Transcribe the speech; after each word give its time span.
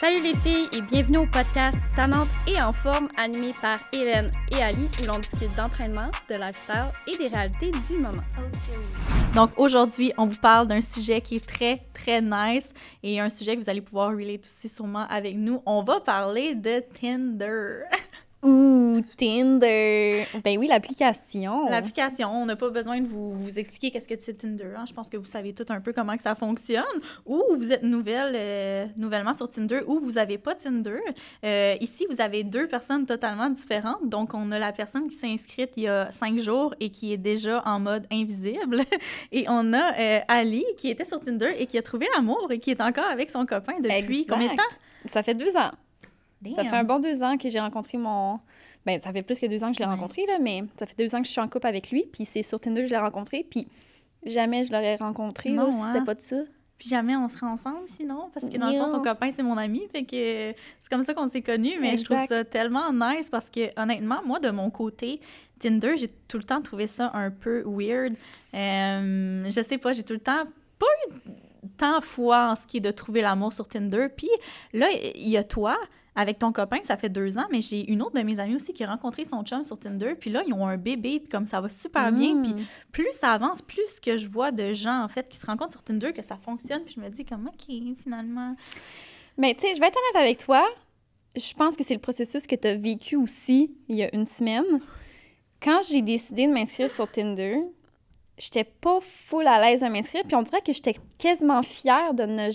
Salut 0.00 0.22
les 0.22 0.34
filles 0.36 0.68
et 0.72 0.80
bienvenue 0.80 1.18
au 1.18 1.26
podcast 1.26 1.76
Tannante 1.96 2.28
et 2.46 2.62
en 2.62 2.72
forme 2.72 3.08
animé 3.16 3.50
par 3.60 3.80
Hélène 3.92 4.30
et 4.52 4.62
Ali 4.62 4.88
où 5.02 5.06
l'on 5.06 5.18
discute 5.18 5.52
d'entraînement, 5.56 6.08
de 6.30 6.36
lifestyle 6.36 6.92
et 7.08 7.18
des 7.18 7.26
réalités 7.26 7.72
du 7.72 7.98
moment. 7.98 8.22
Donc 9.34 9.50
aujourd'hui, 9.56 10.12
on 10.16 10.26
vous 10.26 10.36
parle 10.36 10.68
d'un 10.68 10.82
sujet 10.82 11.20
qui 11.20 11.36
est 11.36 11.44
très 11.44 11.82
très 11.94 12.22
nice 12.22 12.68
et 13.02 13.18
un 13.18 13.28
sujet 13.28 13.56
que 13.56 13.62
vous 13.62 13.70
allez 13.70 13.80
pouvoir 13.80 14.12
relate 14.12 14.46
aussi 14.46 14.68
sûrement 14.68 15.04
avec 15.08 15.34
nous. 15.36 15.62
On 15.66 15.82
va 15.82 15.98
parler 15.98 16.54
de 16.54 16.80
Tinder. 17.00 17.80
Ouh, 18.42 19.00
Tinder! 19.16 20.24
Ben 20.44 20.58
oui, 20.58 20.68
l'application. 20.68 21.66
L'application, 21.68 22.30
on 22.32 22.46
n'a 22.46 22.54
pas 22.54 22.70
besoin 22.70 23.00
de 23.00 23.06
vous, 23.06 23.32
vous 23.32 23.58
expliquer 23.58 23.90
qu'est-ce 23.90 24.06
que 24.08 24.14
c'est 24.18 24.34
Tinder. 24.38 24.74
hein. 24.76 24.84
Je 24.88 24.92
pense 24.94 25.08
que 25.08 25.16
vous 25.16 25.24
savez 25.26 25.52
tout 25.54 25.64
un 25.70 25.80
peu 25.80 25.92
comment 25.92 26.16
que 26.16 26.22
ça 26.22 26.36
fonctionne. 26.36 26.84
Ou 27.26 27.42
vous 27.56 27.72
êtes 27.72 27.82
nouvelle, 27.82 28.34
euh, 28.36 28.86
nouvellement 28.96 29.34
sur 29.34 29.48
Tinder, 29.50 29.80
ou 29.88 29.98
vous 29.98 30.12
n'avez 30.12 30.38
pas 30.38 30.54
Tinder. 30.54 31.00
Euh, 31.44 31.74
ici, 31.80 32.06
vous 32.08 32.20
avez 32.20 32.44
deux 32.44 32.68
personnes 32.68 33.06
totalement 33.06 33.50
différentes. 33.50 34.08
Donc, 34.08 34.34
on 34.34 34.52
a 34.52 34.58
la 34.60 34.72
personne 34.72 35.08
qui 35.08 35.16
s'est 35.16 35.26
inscrite 35.28 35.70
il 35.76 35.82
y 35.84 35.88
a 35.88 36.10
cinq 36.12 36.38
jours 36.38 36.74
et 36.78 36.90
qui 36.90 37.12
est 37.12 37.16
déjà 37.18 37.62
en 37.66 37.80
mode 37.80 38.06
invisible. 38.12 38.82
Et 39.32 39.46
on 39.48 39.72
a 39.72 39.98
euh, 39.98 40.20
Ali 40.28 40.64
qui 40.76 40.90
était 40.90 41.04
sur 41.04 41.20
Tinder 41.20 41.52
et 41.58 41.66
qui 41.66 41.76
a 41.76 41.82
trouvé 41.82 42.06
l'amour 42.14 42.46
et 42.50 42.60
qui 42.60 42.70
est 42.70 42.80
encore 42.80 43.04
avec 43.10 43.30
son 43.30 43.44
copain 43.46 43.74
depuis 43.80 44.20
Exact. 44.20 44.28
combien 44.30 44.52
de 44.52 44.56
temps? 44.56 44.62
Ça 45.06 45.22
fait 45.22 45.34
deux 45.34 45.56
ans. 45.56 45.70
Ça 46.56 46.64
fait 46.64 46.76
un 46.76 46.84
bon 46.84 46.98
deux 47.00 47.22
ans 47.22 47.36
que 47.36 47.48
j'ai 47.48 47.60
rencontré 47.60 47.98
mon. 47.98 48.40
Ben, 48.86 49.00
ça 49.00 49.12
fait 49.12 49.22
plus 49.22 49.38
que 49.38 49.46
deux 49.46 49.64
ans 49.64 49.68
que 49.70 49.74
je 49.74 49.80
l'ai 49.80 49.86
Ouais. 49.86 49.94
rencontré, 49.94 50.24
là, 50.26 50.38
mais 50.40 50.62
ça 50.78 50.86
fait 50.86 50.96
deux 50.98 51.14
ans 51.14 51.20
que 51.20 51.26
je 51.26 51.32
suis 51.32 51.40
en 51.40 51.48
couple 51.48 51.66
avec 51.66 51.90
lui. 51.90 52.04
Puis 52.12 52.24
c'est 52.24 52.42
sur 52.42 52.58
Tinder 52.60 52.82
que 52.82 52.86
je 52.88 52.92
l'ai 52.94 53.00
rencontré. 53.00 53.44
Puis 53.48 53.66
jamais 54.24 54.64
je 54.64 54.72
l'aurais 54.72 54.96
rencontré 54.96 55.50
là, 55.50 55.62
Non, 55.64 55.70
si 55.72 55.78
hein? 55.78 55.90
c'était 55.92 56.04
pas 56.04 56.14
de 56.14 56.22
ça. 56.22 56.36
Puis 56.78 56.88
jamais 56.88 57.16
on 57.16 57.28
serait 57.28 57.46
ensemble 57.46 57.80
sinon, 57.96 58.30
parce 58.32 58.48
que 58.48 58.56
dans 58.56 58.70
le 58.70 58.78
fond, 58.78 58.86
son 58.88 59.02
copain, 59.02 59.30
c'est 59.32 59.42
mon 59.42 59.56
ami. 59.56 59.82
Fait 59.92 60.04
que 60.04 60.54
c'est 60.78 60.88
comme 60.90 61.02
ça 61.02 61.12
qu'on 61.12 61.28
s'est 61.28 61.42
connus. 61.42 61.76
Mais 61.80 61.96
je 61.98 62.04
trouve 62.04 62.24
ça 62.26 62.44
tellement 62.44 62.92
nice 62.92 63.28
parce 63.30 63.50
que, 63.50 63.68
honnêtement, 63.80 64.20
moi, 64.24 64.38
de 64.38 64.50
mon 64.50 64.70
côté, 64.70 65.20
Tinder, 65.58 65.96
j'ai 65.96 66.06
tout 66.28 66.36
le 66.38 66.44
temps 66.44 66.62
trouvé 66.62 66.86
ça 66.86 67.10
un 67.14 67.32
peu 67.32 67.64
weird. 67.66 68.14
Euh, 68.54 69.44
je 69.46 69.60
sais 69.62 69.78
pas, 69.78 69.92
j'ai 69.92 70.04
tout 70.04 70.12
le 70.12 70.20
temps 70.20 70.44
pas 70.78 70.86
eu 71.08 71.12
tant 71.76 72.00
foi 72.00 72.50
en 72.52 72.56
ce 72.56 72.64
qui 72.66 72.76
est 72.76 72.80
de 72.80 72.92
trouver 72.92 73.22
l'amour 73.22 73.52
sur 73.52 73.66
Tinder. 73.66 74.06
Puis 74.16 74.28
là, 74.72 74.86
il 75.16 75.28
y 75.28 75.36
a 75.36 75.42
toi. 75.44 75.76
Avec 76.14 76.38
ton 76.38 76.50
copain, 76.50 76.78
ça 76.82 76.96
fait 76.96 77.08
deux 77.08 77.38
ans, 77.38 77.46
mais 77.52 77.62
j'ai 77.62 77.88
une 77.90 78.02
autre 78.02 78.16
de 78.18 78.22
mes 78.22 78.40
amies 78.40 78.56
aussi 78.56 78.72
qui 78.72 78.82
a 78.82 78.88
rencontré 78.88 79.24
son 79.24 79.44
chum 79.44 79.62
sur 79.62 79.78
Tinder. 79.78 80.14
Puis 80.18 80.30
là, 80.30 80.42
ils 80.46 80.52
ont 80.52 80.66
un 80.66 80.76
bébé, 80.76 81.20
puis 81.20 81.28
comme 81.28 81.46
ça 81.46 81.60
va 81.60 81.68
super 81.68 82.10
bien. 82.10 82.42
Puis 82.42 82.54
Mm. 82.54 82.64
plus 82.90 83.08
ça 83.12 83.30
avance, 83.32 83.62
plus 83.62 84.00
que 84.00 84.16
je 84.16 84.26
vois 84.26 84.50
de 84.50 84.72
gens, 84.72 85.02
en 85.04 85.08
fait, 85.08 85.28
qui 85.28 85.36
se 85.38 85.46
rencontrent 85.46 85.72
sur 85.72 85.82
Tinder, 85.84 86.12
que 86.12 86.22
ça 86.22 86.36
fonctionne, 86.36 86.82
puis 86.82 86.94
je 86.96 87.00
me 87.00 87.08
dis, 87.08 87.24
comment 87.24 87.52
qui 87.56 87.94
finalement... 88.02 88.56
Mais 89.36 89.54
tu 89.54 89.60
sais, 89.60 89.74
je 89.74 89.80
vais 89.80 89.86
être 89.86 89.96
honnête 89.96 90.24
avec 90.26 90.38
toi. 90.38 90.66
Je 91.36 91.52
pense 91.54 91.76
que 91.76 91.84
c'est 91.84 91.94
le 91.94 92.00
processus 92.00 92.46
que 92.48 92.56
tu 92.56 92.66
as 92.66 92.74
vécu 92.74 93.14
aussi 93.14 93.70
il 93.88 93.94
y 93.96 94.02
a 94.02 94.12
une 94.12 94.26
semaine. 94.26 94.64
Quand 95.62 95.80
j'ai 95.88 96.02
décidé 96.02 96.46
de 96.48 96.52
m'inscrire 96.52 96.90
sur 96.90 97.08
Tinder, 97.08 97.58
j'étais 98.38 98.64
pas 98.64 99.00
full 99.00 99.46
à 99.46 99.60
l'aise 99.60 99.82
à 99.82 99.88
m'inscrire, 99.88 100.22
puis 100.24 100.36
on 100.36 100.42
dirait 100.42 100.60
que 100.60 100.72
j'étais 100.72 100.94
quasiment 101.18 101.62
fière 101.62 102.14
de 102.14 102.22
ne 102.24 102.50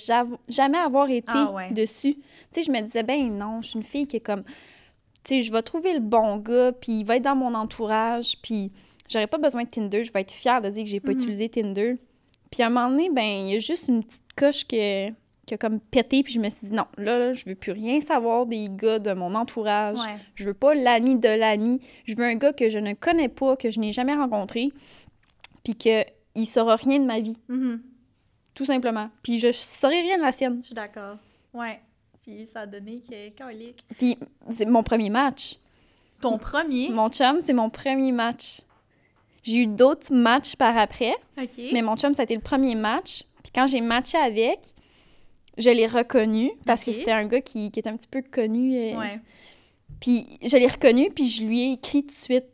jamais 0.49 0.77
avoir 0.77 1.09
été 1.09 1.31
Ah 1.33 1.51
ouais. 1.51 1.71
dessus. 1.71 2.15
Tu 2.15 2.23
sais, 2.51 2.63
je 2.63 2.71
me 2.71 2.81
disais, 2.81 3.03
ben 3.03 3.37
non, 3.37 3.61
je 3.61 3.67
suis 3.69 3.77
une 3.79 3.83
fille 3.85 4.07
qui 4.07 4.15
est 4.17 4.21
comme, 4.21 4.43
tu 4.43 4.51
sais, 5.25 5.41
je 5.41 5.51
vais 5.51 5.61
trouver 5.61 5.93
le 5.93 5.99
bon 5.99 6.37
gars, 6.37 6.71
puis 6.71 6.99
il 6.99 7.03
va 7.05 7.17
être 7.17 7.23
dans 7.23 7.35
mon 7.35 7.53
entourage, 7.53 8.37
puis 8.41 8.71
j'aurais 9.09 9.27
pas 9.27 9.37
besoin 9.37 9.63
de 9.63 9.69
Tinder, 9.69 10.03
je 10.03 10.11
vais 10.13 10.21
être 10.21 10.31
fière 10.31 10.61
de 10.61 10.69
dire 10.69 10.83
que 10.83 10.89
j'ai 10.89 10.99
pas 10.99 11.11
Mhm. 11.11 11.19
utilisé 11.19 11.49
Tinder. 11.49 11.97
Puis 12.51 12.61
à 12.63 12.67
un 12.67 12.69
moment 12.69 12.89
donné, 12.89 13.09
ben, 13.09 13.23
il 13.23 13.53
y 13.53 13.55
a 13.55 13.59
juste 13.59 13.87
une 13.89 14.03
petite 14.03 14.21
coche 14.37 14.65
que, 14.67 15.09
qui 15.45 15.53
a 15.53 15.57
comme 15.57 15.79
pété, 15.81 16.23
puis 16.23 16.31
je 16.33 16.39
me 16.39 16.49
suis 16.49 16.59
dit, 16.63 16.71
non, 16.71 16.85
là, 16.97 17.17
là, 17.19 17.33
je 17.33 17.43
veux 17.45 17.55
plus 17.55 17.73
rien 17.73 17.99
savoir 17.99 18.45
des 18.45 18.69
gars 18.69 18.99
de 18.99 19.11
mon 19.13 19.35
entourage. 19.35 19.99
Ouais. 19.99 20.15
Je 20.35 20.45
veux 20.45 20.53
pas 20.53 20.73
l'ami 20.73 21.17
de 21.17 21.27
l'ami. 21.27 21.81
Je 22.05 22.15
veux 22.15 22.23
un 22.23 22.35
gars 22.35 22.53
que 22.53 22.69
je 22.69 22.79
ne 22.79 22.93
connais 22.93 23.27
pas, 23.27 23.57
que 23.57 23.69
je 23.69 23.79
n'ai 23.79 23.91
jamais 23.91 24.13
rencontré, 24.13 24.69
puis 25.63 25.75
que 25.75 26.03
il 26.35 26.45
saura 26.45 26.75
rien 26.75 26.99
de 26.99 27.05
ma 27.05 27.19
vie, 27.19 27.37
Mhm. 27.47 27.81
tout 28.55 28.65
simplement. 28.65 29.09
Puis 29.21 29.39
je 29.39 29.51
saurai 29.51 30.01
rien 30.01 30.17
de 30.17 30.23
la 30.23 30.31
sienne. 30.31 30.59
Je 30.61 30.67
suis 30.67 30.75
d'accord. 30.75 31.17
Ouais. 31.53 31.79
Puis 32.23 32.47
ça 32.51 32.61
a 32.61 32.65
donné 32.65 33.01
que... 33.07 33.29
Calique. 33.29 33.83
Puis 33.97 34.17
c'est 34.49 34.65
mon 34.65 34.81
premier 34.83 35.09
match. 35.09 35.57
Ton 36.21 36.37
premier... 36.37 36.89
Mon 36.89 37.09
chum, 37.09 37.39
c'est 37.43 37.53
mon 37.53 37.69
premier 37.69 38.11
match. 38.13 38.61
J'ai 39.43 39.57
eu 39.63 39.67
d'autres 39.67 40.13
matchs 40.13 40.55
par 40.55 40.77
après, 40.77 41.13
OK. 41.37 41.59
mais 41.73 41.81
mon 41.81 41.97
chum, 41.97 42.13
ça 42.13 42.21
a 42.21 42.23
été 42.23 42.33
le 42.35 42.41
premier 42.41 42.75
match. 42.75 43.23
Puis 43.43 43.51
quand 43.53 43.67
j'ai 43.67 43.81
matché 43.81 44.17
avec, 44.17 44.59
je 45.57 45.69
l'ai 45.69 45.85
reconnu 45.85 46.51
parce 46.65 46.83
que 46.83 46.91
c'était 46.93 47.11
un 47.11 47.27
gars 47.27 47.41
qui, 47.41 47.69
qui 47.69 47.79
était 47.79 47.89
un 47.89 47.97
petit 47.97 48.07
peu 48.07 48.21
connu. 48.21 48.75
euh, 48.77 48.97
Ouais. 48.97 49.19
Puis 49.99 50.39
je 50.41 50.55
l'ai 50.57 50.67
reconnu, 50.67 51.09
puis 51.11 51.27
je 51.27 51.43
lui 51.43 51.61
ai 51.61 51.71
écrit 51.73 52.01
tout 52.03 52.07
de 52.07 52.11
suite. 52.13 52.45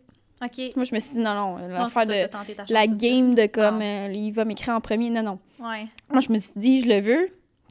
OK. 0.41 0.75
Moi, 0.75 0.85
je 0.85 0.95
me 0.95 0.99
suis 0.99 1.11
dit, 1.13 1.17
non, 1.19 1.33
non, 1.33 1.67
l'affaire 1.67 2.05
de 2.05 2.73
la 2.73 2.87
game 2.87 3.35
de 3.35 3.45
comme, 3.47 3.79
Non. 3.79 3.85
euh, 4.07 4.11
il 4.13 4.31
va 4.31 4.45
m'écrire 4.45 4.73
en 4.73 4.79
premier. 4.81 5.09
Non, 5.09 5.21
non. 5.23 5.39
Ouais. 5.59 5.85
Moi, 6.09 6.21
je 6.21 6.31
me 6.31 6.37
suis 6.37 6.53
dit, 6.55 6.81
je 6.81 6.87
le 6.87 7.01
veux. 7.01 7.29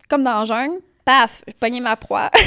Comme 0.09 0.23
dans 0.23 0.45
Jungle, 0.45 0.81
paf, 1.05 1.43
je 1.49 1.53
pognais 1.55 1.81
ma 1.81 1.97
proie. 1.97 2.31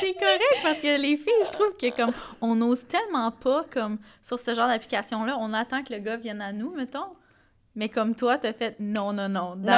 C'est 0.00 0.12
correct 0.14 0.60
parce 0.62 0.78
que 0.80 1.00
les 1.00 1.16
filles, 1.16 1.32
je 1.46 1.50
trouve 1.52 1.76
que 1.80 1.94
comme 1.94 2.12
on 2.40 2.54
n'ose 2.54 2.86
tellement 2.86 3.30
pas 3.30 3.64
comme 3.72 3.98
sur 4.22 4.38
ce 4.38 4.54
genre 4.54 4.68
d'application-là, 4.68 5.36
on 5.40 5.52
attend 5.52 5.82
que 5.82 5.92
le 5.94 6.00
gars 6.00 6.16
vienne 6.16 6.40
à 6.42 6.52
nous, 6.52 6.70
mettons. 6.74 7.06
Mais 7.76 7.88
comme 7.90 8.14
toi, 8.14 8.38
t'as 8.38 8.54
fait 8.54 8.74
non, 8.80 9.12
non, 9.12 9.28
non, 9.28 9.54
that's 9.62 9.76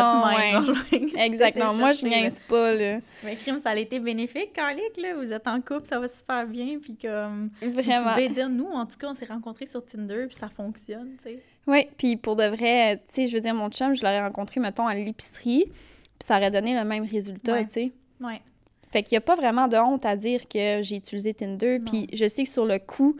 Non, 0.62 0.62
mine. 0.62 0.76
ouais. 0.92 1.20
Exactement. 1.26 1.74
Moi, 1.74 1.92
je 1.92 2.06
niaise 2.06 2.40
pas, 2.48 2.72
là. 2.74 3.00
Mais 3.24 3.34
crime, 3.34 3.60
ça 3.60 3.70
a 3.70 3.76
été 3.76 3.98
bénéfique, 3.98 4.52
Carlick, 4.52 4.96
là. 4.96 5.14
Vous 5.16 5.32
êtes 5.32 5.46
en 5.48 5.60
couple, 5.60 5.88
ça 5.88 5.98
va 5.98 6.06
super 6.06 6.46
bien, 6.46 6.78
puis 6.80 6.96
comme... 6.96 7.50
Vraiment. 7.60 8.04
Vous 8.04 8.10
pouvez 8.12 8.28
dire, 8.28 8.48
nous, 8.48 8.68
en 8.68 8.86
tout 8.86 8.96
cas, 8.98 9.08
on 9.10 9.14
s'est 9.14 9.26
rencontrés 9.26 9.66
sur 9.66 9.84
Tinder, 9.84 10.26
puis 10.28 10.36
ça 10.38 10.48
fonctionne, 10.48 11.16
tu 11.22 11.30
sais. 11.30 11.42
Oui, 11.66 11.86
puis 11.98 12.16
pour 12.16 12.36
de 12.36 12.44
vrai, 12.44 13.02
tu 13.12 13.22
sais, 13.22 13.26
je 13.26 13.34
veux 13.34 13.40
dire, 13.42 13.54
mon 13.54 13.68
chum, 13.68 13.94
je 13.94 14.02
l'aurais 14.02 14.22
rencontré, 14.22 14.60
mettons, 14.60 14.86
à 14.86 14.94
l'épicerie, 14.94 15.64
puis 15.66 16.26
ça 16.26 16.36
aurait 16.38 16.50
donné 16.52 16.74
le 16.78 16.84
même 16.84 17.04
résultat, 17.04 17.52
Ouais. 17.54 17.66
tu 17.66 17.72
sais. 17.72 17.92
Ouais. 18.20 18.40
Fait 18.92 19.02
qu'il 19.02 19.14
n'y 19.16 19.18
a 19.18 19.22
pas 19.22 19.34
vraiment 19.36 19.68
de 19.68 19.76
honte 19.76 20.06
à 20.06 20.16
dire 20.16 20.48
que 20.48 20.80
j'ai 20.82 20.96
utilisé 20.96 21.34
Tinder, 21.34 21.78
puis 21.84 22.06
je 22.12 22.26
sais 22.28 22.44
que 22.44 22.48
sur 22.48 22.64
le 22.64 22.78
coup, 22.78 23.16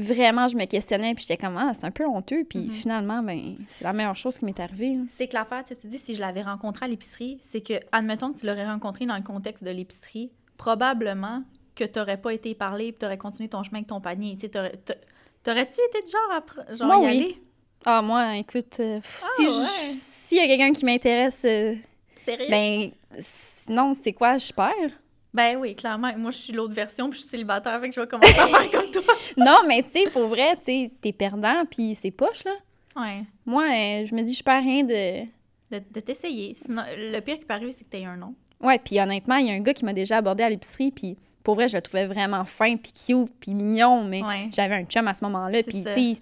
vraiment, 0.00 0.48
je 0.48 0.56
me 0.56 0.64
questionnais, 0.66 1.14
puis 1.14 1.24
j'étais 1.26 1.36
comme, 1.36 1.56
ah, 1.56 1.72
c'est 1.74 1.84
un 1.84 1.90
peu 1.90 2.06
honteux, 2.06 2.44
puis 2.44 2.60
Mhm. 2.64 2.70
finalement, 2.70 3.22
ben, 3.22 3.56
c'est 3.68 3.84
la 3.84 3.92
meilleure 3.92 4.16
chose 4.16 4.38
qui 4.38 4.44
m'est 4.44 4.58
arrivée. 4.60 4.94
hein. 4.96 5.06
C'est 5.08 5.28
que 5.28 5.34
l'affaire, 5.34 5.62
tu 5.64 5.74
sais, 5.74 5.80
tu 5.80 5.86
dis, 5.88 5.98
si 5.98 6.14
je 6.14 6.20
l'avais 6.20 6.42
rencontré 6.42 6.86
à 6.86 6.88
l'épicerie, 6.88 7.38
c'est 7.42 7.60
que, 7.60 7.74
admettons 7.92 8.32
que 8.32 8.40
tu 8.40 8.46
l'aurais 8.46 8.66
rencontré 8.66 9.06
dans 9.06 9.16
le 9.16 9.22
contexte 9.22 9.64
de 9.64 9.70
l'épicerie, 9.70 10.30
probablement 10.56 11.42
que 11.74 11.84
t'aurais 11.84 12.16
pas 12.20 12.32
été 12.34 12.54
parlé, 12.54 12.92
puis 12.92 12.98
t'aurais 12.98 13.18
continué 13.18 13.48
ton 13.48 13.62
chemin 13.62 13.78
avec 13.78 13.88
ton 13.88 14.00
panier, 14.00 14.34
tu 14.34 14.42
sais, 14.42 14.48
t'aurais- 14.48 14.76
t'a- 14.76 14.94
T'aurais-tu 15.42 15.80
été 15.88 16.02
du 16.04 16.10
genre 16.10 16.30
à 16.36 16.40
pr- 16.40 16.76
genre 16.76 16.86
Moi, 16.88 16.96
y 16.98 17.00
oui. 17.00 17.06
aller? 17.16 17.42
Ah, 17.86 18.02
moi, 18.02 18.36
écoute, 18.36 18.76
euh, 18.80 19.00
si 19.02 19.46
Ah, 19.46 19.50
je- 19.50 19.60
ouais. 19.62 19.88
s'il 19.88 20.36
y 20.36 20.40
a 20.42 20.46
quelqu'un 20.46 20.72
qui 20.74 20.84
m'intéresse, 20.84 21.42
euh, 21.46 21.74
Sérieux? 22.26 22.44
ben, 22.50 22.90
sinon, 23.18 23.94
c'est 23.94 24.12
quoi, 24.12 24.36
je 24.36 24.52
perds? 24.52 24.99
Ben 25.32 25.56
oui, 25.56 25.74
clairement. 25.76 26.12
Moi, 26.16 26.30
je 26.32 26.38
suis 26.38 26.52
l'autre 26.52 26.74
version, 26.74 27.08
puis 27.08 27.18
je 27.18 27.22
suis 27.22 27.30
célibataire, 27.30 27.80
fait 27.80 27.88
que 27.88 27.94
je 27.94 28.00
vais 28.00 28.06
commencer 28.06 28.38
à 28.38 28.46
faire 28.48 28.70
comme 28.80 28.90
toi. 28.92 29.14
non, 29.36 29.58
mais 29.66 29.82
tu 29.84 29.90
sais, 29.92 30.10
pour 30.10 30.26
vrai, 30.26 30.56
tu 30.56 30.62
sais, 30.66 30.90
t'es 31.00 31.12
perdant, 31.12 31.64
puis 31.70 31.96
c'est 32.00 32.10
poche, 32.10 32.44
là. 32.44 32.52
Ouais. 32.96 33.22
Moi, 33.46 33.62
euh, 33.64 34.06
je 34.06 34.14
me 34.14 34.22
dis, 34.22 34.34
je 34.34 34.42
perds 34.42 34.62
rien 34.62 34.84
de... 34.84 35.24
De, 35.70 35.80
de 35.88 36.00
t'essayer. 36.00 36.56
Le 36.68 37.20
pire 37.20 37.38
qui 37.38 37.44
peut 37.44 37.54
arriver, 37.54 37.70
c'est 37.72 37.84
que 37.84 37.90
t'aies 37.90 38.04
un 38.04 38.16
nom. 38.16 38.34
Ouais, 38.60 38.80
puis 38.80 38.98
honnêtement, 39.00 39.36
il 39.36 39.46
y 39.46 39.50
a 39.50 39.52
un 39.54 39.60
gars 39.60 39.72
qui 39.72 39.84
m'a 39.84 39.92
déjà 39.92 40.16
abordé 40.16 40.42
à 40.42 40.50
l'épicerie, 40.50 40.90
puis 40.90 41.16
pour 41.44 41.54
vrai, 41.54 41.68
je 41.68 41.76
le 41.76 41.82
trouvais 41.82 42.06
vraiment 42.06 42.44
fin, 42.44 42.76
puis 42.76 42.92
cute, 42.92 43.32
puis 43.40 43.54
mignon, 43.54 44.02
mais 44.04 44.22
Ouais. 44.24 44.50
j'avais 44.52 44.74
un 44.74 44.84
chum 44.84 45.06
à 45.06 45.14
ce 45.14 45.24
moment-là, 45.24 45.62
puis 45.62 45.84
tu 45.84 45.92
sais, 46.14 46.20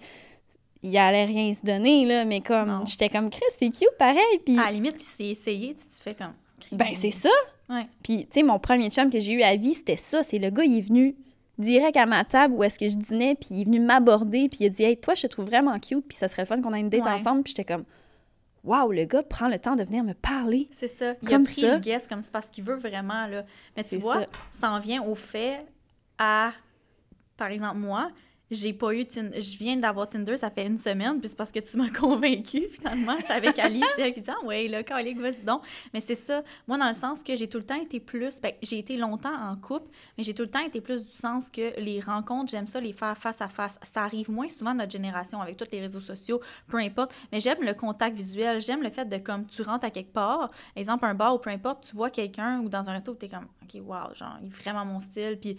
il 0.83 0.97
allait 0.97 1.25
rien 1.25 1.51
se 1.55 1.65
donner, 1.65 2.05
là, 2.05 2.23
mais 2.25 2.41
comme, 2.41 2.85
j'étais 2.87 3.09
comme, 3.09 3.29
Chris, 3.31 3.41
c'est 3.57 3.69
cute, 3.71 3.89
pareil, 3.97 4.39
puis 4.45 4.57
À 4.59 4.65
la 4.65 4.71
limite, 4.71 4.97
c'est 5.17 5.25
essayé, 5.25 5.69
tu 5.73 5.83
te 5.87 6.01
fais 6.01 6.13
comme. 6.13 6.33
Ben 6.71 6.89
c'est 6.95 7.11
ça. 7.11 7.29
Ouais. 7.69 7.87
Puis, 8.03 8.25
tu 8.25 8.39
sais, 8.39 8.43
mon 8.43 8.57
premier 8.59 8.89
chum 8.89 9.09
que 9.09 9.19
j'ai 9.19 9.33
eu 9.33 9.41
à 9.43 9.55
vie, 9.55 9.73
c'était 9.75 9.97
ça, 9.97 10.23
c'est 10.23 10.39
le 10.39 10.49
gars, 10.49 10.63
il 10.63 10.77
est 10.79 10.81
venu 10.81 11.15
direct 11.57 11.97
à 11.97 12.05
ma 12.05 12.23
table 12.25 12.53
où 12.55 12.63
est-ce 12.63 12.79
que 12.79 12.87
je 12.87 12.95
dînais, 12.95 13.35
puis 13.35 13.49
il 13.51 13.61
est 13.61 13.65
venu 13.65 13.79
m'aborder, 13.79 14.47
puis 14.49 14.59
il 14.61 14.65
a 14.67 14.69
dit, 14.69 14.83
hey, 14.83 14.97
toi, 14.97 15.13
je 15.15 15.23
te 15.23 15.27
trouve 15.27 15.45
vraiment 15.45 15.77
cute, 15.79 16.07
puis 16.07 16.17
ça 16.17 16.27
serait 16.27 16.43
le 16.43 16.47
fun 16.47 16.61
qu'on 16.61 16.73
ait 16.73 16.79
une 16.79 16.89
date 16.89 17.03
Ouais. 17.03 17.11
ensemble, 17.11 17.43
puis 17.43 17.53
j'étais 17.55 17.71
comme, 17.71 17.83
waouh, 18.63 18.91
le 18.91 19.05
gars 19.05 19.23
prend 19.23 19.47
le 19.49 19.59
temps 19.59 19.75
de 19.75 19.83
venir 19.83 20.03
me 20.03 20.13
parler. 20.13 20.67
C'est 20.73 20.87
ça. 20.87 21.13
Il 21.21 21.27
Comme 21.29 21.41
a 21.41 21.45
pris 21.45 21.61
ça. 21.61 21.73
le 21.75 21.79
guess 21.79 22.07
comme 22.07 22.21
c'est 22.21 22.31
parce 22.31 22.49
qu'il 22.49 22.63
veut 22.63 22.77
vraiment, 22.77 23.27
là. 23.27 23.43
Mais 23.77 23.83
tu 23.83 23.97
vois, 23.97 24.21
ça. 24.21 24.27
ça 24.51 24.71
en 24.71 24.79
vient 24.79 25.03
au 25.03 25.15
fait 25.15 25.65
à, 26.17 26.51
par 27.37 27.49
exemple, 27.49 27.77
moi, 27.77 28.09
j'ai 28.51 28.73
pas 28.73 28.93
eu 28.93 29.05
Tinder. 29.05 29.39
Je 29.39 29.57
viens 29.57 29.77
d'avoir 29.77 30.09
Tinder, 30.09 30.37
ça 30.37 30.49
fait 30.49 30.65
une 30.65 30.77
semaine, 30.77 31.19
puis 31.19 31.29
c'est 31.29 31.37
parce 31.37 31.51
que 31.51 31.59
tu 31.59 31.77
m'as 31.77 31.89
convaincue, 31.99 32.67
finalement. 32.71 33.15
J'étais 33.19 33.33
avec 33.33 33.59
Alice, 33.59 33.85
elle 33.97 34.13
qui 34.13 34.21
dit 34.21 34.29
Ah, 34.29 34.45
ouais, 34.45 34.67
là, 34.67 34.83
calique, 34.83 35.19
vas-y 35.19 35.43
donc. 35.43 35.61
Mais 35.93 36.01
c'est 36.01 36.15
ça. 36.15 36.43
Moi, 36.67 36.77
dans 36.77 36.87
le 36.87 36.95
sens 36.95 37.23
que 37.23 37.35
j'ai 37.35 37.47
tout 37.47 37.59
le 37.59 37.65
temps 37.65 37.79
été 37.81 37.99
plus. 37.99 38.41
Ben, 38.41 38.53
j'ai 38.61 38.79
été 38.79 38.97
longtemps 38.97 39.33
en 39.33 39.55
couple, 39.55 39.89
mais 40.17 40.23
j'ai 40.23 40.33
tout 40.33 40.43
le 40.43 40.49
temps 40.49 40.65
été 40.65 40.81
plus 40.81 41.05
du 41.05 41.11
sens 41.11 41.49
que 41.49 41.79
les 41.79 41.99
rencontres, 41.99 42.51
j'aime 42.51 42.67
ça 42.67 42.79
les 42.79 42.93
faire 42.93 43.17
face 43.17 43.41
à 43.41 43.47
face. 43.47 43.77
Ça 43.83 44.03
arrive 44.03 44.31
moins 44.31 44.49
souvent 44.49 44.71
dans 44.71 44.79
notre 44.79 44.91
génération 44.91 45.41
avec 45.41 45.57
tous 45.57 45.67
les 45.71 45.81
réseaux 45.81 45.99
sociaux, 45.99 46.41
peu 46.67 46.77
importe. 46.77 47.13
Mais 47.31 47.39
j'aime 47.39 47.61
le 47.61 47.73
contact 47.73 48.15
visuel. 48.15 48.61
J'aime 48.61 48.81
le 48.81 48.89
fait 48.89 49.05
de, 49.05 49.17
comme, 49.17 49.45
tu 49.45 49.61
rentres 49.61 49.85
à 49.85 49.91
quelque 49.91 50.13
part, 50.13 50.49
exemple, 50.75 51.05
un 51.05 51.13
bar 51.13 51.35
ou 51.35 51.39
peu 51.39 51.49
importe, 51.49 51.87
tu 51.87 51.95
vois 51.95 52.09
quelqu'un 52.09 52.59
ou 52.61 52.69
dans 52.69 52.89
un 52.89 52.93
resto 52.93 53.11
où 53.11 53.15
t'es 53.15 53.29
comme 53.29 53.47
OK, 53.63 53.81
wow, 53.85 54.13
genre, 54.15 54.37
il 54.41 54.47
est 54.47 54.49
vraiment 54.49 54.85
mon 54.85 54.99
style. 54.99 55.37
Puis 55.39 55.57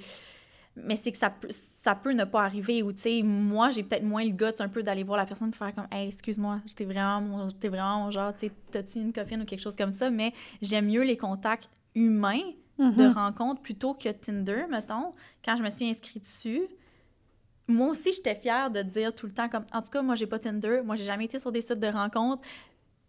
mais 0.84 0.96
c'est 0.96 1.12
que 1.12 1.18
ça, 1.18 1.32
ça 1.82 1.94
peut 1.94 2.12
ne 2.12 2.24
pas 2.24 2.42
arriver 2.44 2.82
ou 2.82 2.92
tu 2.92 3.00
sais 3.00 3.22
moi 3.22 3.70
j'ai 3.70 3.82
peut-être 3.82 4.02
moins 4.04 4.24
le 4.24 4.30
guts 4.30 4.44
un 4.60 4.68
peu 4.68 4.82
d'aller 4.82 5.02
voir 5.04 5.16
la 5.18 5.26
personne 5.26 5.50
et 5.50 5.52
faire 5.52 5.74
comme 5.74 5.86
hey 5.90 6.08
excuse-moi 6.08 6.60
j'étais 6.66 6.84
vraiment 6.84 7.20
mon, 7.20 7.48
vraiment 7.68 8.04
mon 8.04 8.10
genre 8.10 8.32
tu 8.34 8.46
sais 8.46 8.52
t'as-tu 8.70 8.98
une 8.98 9.12
copine 9.12 9.42
ou 9.42 9.44
quelque 9.44 9.60
chose 9.62 9.76
comme 9.76 9.92
ça 9.92 10.10
mais 10.10 10.32
j'aime 10.62 10.86
mieux 10.86 11.02
les 11.02 11.16
contacts 11.16 11.68
humains 11.94 12.40
de 12.78 12.84
Mhm. 13.04 13.12
rencontres 13.12 13.60
plutôt 13.60 13.92
que 13.92 14.08
Tinder 14.08 14.64
mettons 14.70 15.12
quand 15.44 15.54
je 15.56 15.62
me 15.62 15.68
suis 15.68 15.88
inscrite 15.88 16.22
dessus 16.22 16.62
moi 17.68 17.88
aussi 17.88 18.12
j'étais 18.12 18.34
fière 18.34 18.70
de 18.70 18.82
dire 18.82 19.14
tout 19.14 19.26
le 19.26 19.32
temps 19.32 19.48
comme 19.48 19.64
en 19.72 19.82
tout 19.82 19.90
cas 19.90 20.02
moi 20.02 20.14
j'ai 20.14 20.26
pas 20.26 20.38
Tinder 20.38 20.80
moi 20.84 20.96
j'ai 20.96 21.04
jamais 21.04 21.26
été 21.26 21.38
sur 21.38 21.52
des 21.52 21.60
sites 21.60 21.78
de 21.78 21.86
rencontres 21.86 22.42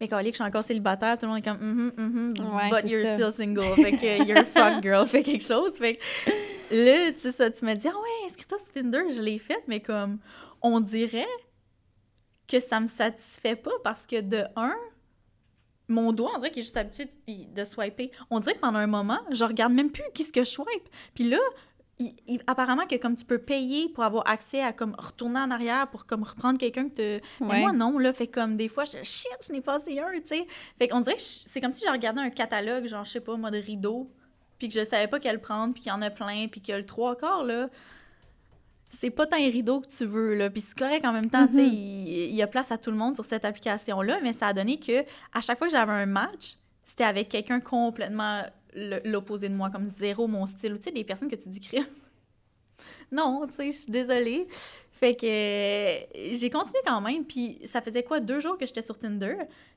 mais 0.01 0.07
quand 0.09 0.19
je 0.25 0.31
suis 0.31 0.43
encore 0.43 0.63
célibataire, 0.63 1.17
tout 1.17 1.25
le 1.27 1.31
monde 1.31 1.37
est 1.37 1.49
comme 1.49 1.57
mm 1.59 1.91
-hmm, 1.95 2.39
mm 2.39 2.55
Ouais, 2.55 2.69
but 2.81 2.89
you're 2.91 3.05
ça. 3.05 3.13
still 3.15 3.31
single. 3.31 3.75
Fait 3.75 3.91
que 3.91 4.27
you're 4.27 4.45
fuck 4.47 4.81
girl, 4.87 5.07
fait 5.07 5.23
quelque 5.23 5.43
chose. 5.45 5.73
Fait 5.77 5.95
que 5.97 6.75
là, 6.85 7.11
tu 7.13 7.19
sais, 7.19 7.31
ça, 7.31 7.49
tu 7.51 7.63
me 7.65 7.73
dis, 7.75 7.87
ah 7.87 7.91
ouais, 8.03 8.25
inscris-toi 8.27 8.57
sur 8.57 8.71
Tinder, 8.73 9.03
je 9.11 9.21
l'ai 9.21 9.37
fait, 9.39 9.63
mais 9.67 9.79
comme, 9.79 10.19
on 10.61 10.79
dirait 10.79 11.33
que 12.47 12.59
ça 12.59 12.79
me 12.79 12.87
satisfait 12.87 13.55
pas 13.55 13.71
parce 13.83 14.05
que 14.07 14.19
de 14.21 14.43
un, 14.55 14.75
mon 15.87 16.11
doigt, 16.13 16.31
on 16.33 16.37
dirait 16.39 16.51
qu'il 16.51 16.61
est 16.61 16.69
juste 16.69 16.77
habitué 16.77 17.05
de- 17.05 17.53
de 17.53 17.63
swiper. 17.65 18.11
On 18.29 18.39
dirait 18.39 18.55
que 18.55 18.59
pendant 18.59 18.79
un 18.79 18.87
moment, 18.87 19.19
je 19.29 19.43
regarde 19.43 19.73
même 19.73 19.91
plus 19.91 20.03
qui 20.13 20.23
ce 20.23 20.31
que 20.33 20.43
je 20.43 20.49
swipe. 20.49 20.87
Puis 21.13 21.25
là, 21.25 21.39
il- 22.01 22.15
il- 22.27 22.41
apparemment 22.47 22.85
que 22.87 22.95
comme 22.95 23.15
tu 23.15 23.25
peux 23.25 23.37
payer 23.37 23.89
pour 23.89 24.03
avoir 24.03 24.27
accès 24.27 24.61
à 24.61 24.73
comme 24.73 24.95
retourner 24.97 25.39
en 25.39 25.51
arrière 25.51 25.87
pour 25.89 26.05
comme 26.05 26.23
reprendre 26.23 26.57
quelqu'un 26.57 26.89
que 26.89 26.95
te 27.19 27.23
mais 27.43 27.47
Ouais. 27.47 27.59
moi 27.61 27.71
non 27.73 27.97
là 27.99 28.11
fait 28.13 28.27
comme 28.27 28.57
des 28.57 28.67
fois 28.67 28.85
je 28.85 28.97
shit 29.03 29.31
je 29.47 29.51
n'ai 29.53 29.61
passé 29.61 29.99
un 29.99 30.11
tu 30.19 30.21
sais 30.27 30.47
fait 30.79 30.87
qu'on 30.87 31.01
dirait 31.01 31.17
c'est 31.19 31.61
comme 31.61 31.73
si 31.73 31.85
je 31.85 31.91
regardais 31.91 32.21
un 32.21 32.29
catalogue 32.29 32.87
genre 32.87 33.05
je 33.05 33.11
sais 33.11 33.19
pas 33.21 33.35
mode 33.37 33.53
rideau 33.55 34.09
puis 34.57 34.67
que 34.69 34.73
je 34.79 34.83
savais 34.85 35.07
pas 35.07 35.19
quel 35.19 35.39
prendre 35.39 35.73
puis 35.73 35.83
qu'il 35.83 35.91
y 35.91 35.95
en 35.95 36.01
a 36.01 36.09
plein 36.09 36.47
puis 36.47 36.61
que 36.61 36.71
le 36.73 36.85
trois 36.85 37.15
quarts 37.15 37.43
là 37.43 37.69
c'est 38.99 39.09
pas 39.09 39.25
tant 39.25 39.37
un 39.37 39.49
rideau 39.49 39.79
que 39.81 39.87
tu 39.87 40.05
veux 40.05 40.35
là 40.35 40.49
puis 40.49 40.61
c'est 40.61 40.77
correct 40.77 41.05
en 41.05 41.13
même 41.13 41.29
temps 41.29 41.47
tu 41.47 41.53
sais 41.55 41.65
Mhm. 41.67 41.73
il, 41.73 42.07
il 42.29 42.35
y 42.35 42.41
a 42.41 42.47
place 42.47 42.71
à 42.71 42.77
tout 42.77 42.91
le 42.91 42.97
monde 42.97 43.15
sur 43.15 43.25
cette 43.25 43.45
application 43.45 44.01
là 44.01 44.19
mais 44.21 44.33
ça 44.33 44.47
a 44.47 44.53
donné 44.53 44.79
que 44.79 45.01
à 45.33 45.41
chaque 45.41 45.57
fois 45.57 45.67
que 45.67 45.73
j'avais 45.73 45.91
un 45.93 46.05
match 46.05 46.57
c'était 46.83 47.05
avec 47.05 47.29
quelqu'un 47.29 47.61
complètement 47.61 48.41
l'opposé 48.73 49.49
de 49.49 49.55
moi 49.55 49.69
comme 49.69 49.87
zéro 49.87 50.27
mon 50.27 50.45
style 50.45 50.73
ou 50.73 50.77
tu 50.77 50.83
sais 50.83 50.91
des 50.91 51.03
personnes 51.03 51.29
que 51.29 51.35
tu 51.35 51.49
dis 51.49 51.59
crime 51.59 51.85
non 53.11 53.45
tu 53.47 53.53
sais 53.55 53.71
je 53.71 53.77
suis 53.77 53.91
désolée 53.91 54.47
fait 54.93 55.15
que 55.15 55.25
euh, 55.25 56.29
j'ai 56.33 56.51
continué 56.51 56.77
quand 56.85 57.01
même, 57.01 57.25
puis 57.25 57.57
ça 57.65 57.81
faisait 57.81 58.03
quoi, 58.03 58.19
deux 58.19 58.39
jours 58.39 58.55
que 58.55 58.67
j'étais 58.67 58.83
sur 58.83 58.99
Tinder, 58.99 59.33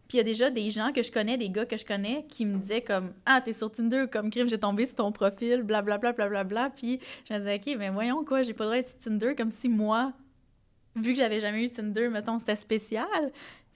puis 0.06 0.12
il 0.12 0.16
y 0.18 0.20
a 0.20 0.22
déjà 0.22 0.50
des 0.50 0.68
gens 0.68 0.92
que 0.92 1.02
je 1.02 1.10
connais, 1.10 1.38
des 1.38 1.48
gars 1.48 1.64
que 1.64 1.78
je 1.78 1.84
connais, 1.86 2.26
qui 2.28 2.44
me 2.44 2.58
disaient 2.58 2.82
comme 2.82 3.14
«Ah, 3.24 3.40
t'es 3.40 3.54
sur 3.54 3.72
Tinder, 3.72 4.04
comme 4.12 4.28
crime, 4.28 4.50
j'ai 4.50 4.58
tombé 4.60 4.84
sur 4.84 4.96
ton 4.96 5.12
profil, 5.12 5.62
blablabla, 5.62 6.12
blablabla.» 6.12 6.68
Puis 6.76 7.00
je 7.26 7.32
me 7.32 7.38
disais 7.38 7.54
«Ok, 7.56 7.74
mais 7.78 7.88
voyons 7.88 8.22
quoi, 8.22 8.42
j'ai 8.42 8.52
pas 8.52 8.64
le 8.64 8.68
droit 8.68 8.76
d'être 8.76 8.90
sur 8.90 8.98
Tinder, 8.98 9.34
comme 9.34 9.50
si 9.50 9.70
moi, 9.70 10.12
vu 10.94 11.14
que 11.14 11.18
j'avais 11.18 11.40
jamais 11.40 11.64
eu 11.64 11.70
Tinder, 11.70 12.10
mettons, 12.10 12.38
c'était 12.38 12.56
spécial.» 12.56 13.06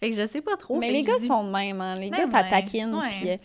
Fait 0.01 0.11
que 0.11 0.17
je 0.17 0.27
sais 0.27 0.43
pas 0.43 0.57
trop. 0.57 0.79
Mais 0.79 0.93
les 0.93 1.03
gars 1.03 1.19
dit- 1.19 1.27
sont 1.27 1.45
de 1.45 1.51
même, 1.51 1.81
hein. 1.81 1.95
Les 1.95 2.11
Ben 2.11 2.19
gars, 2.19 2.31
ça 2.31 2.45
taquine. 2.45 2.95
ouais. 2.95 3.09
Puis, 3.11 3.31
euh, 3.31 3.37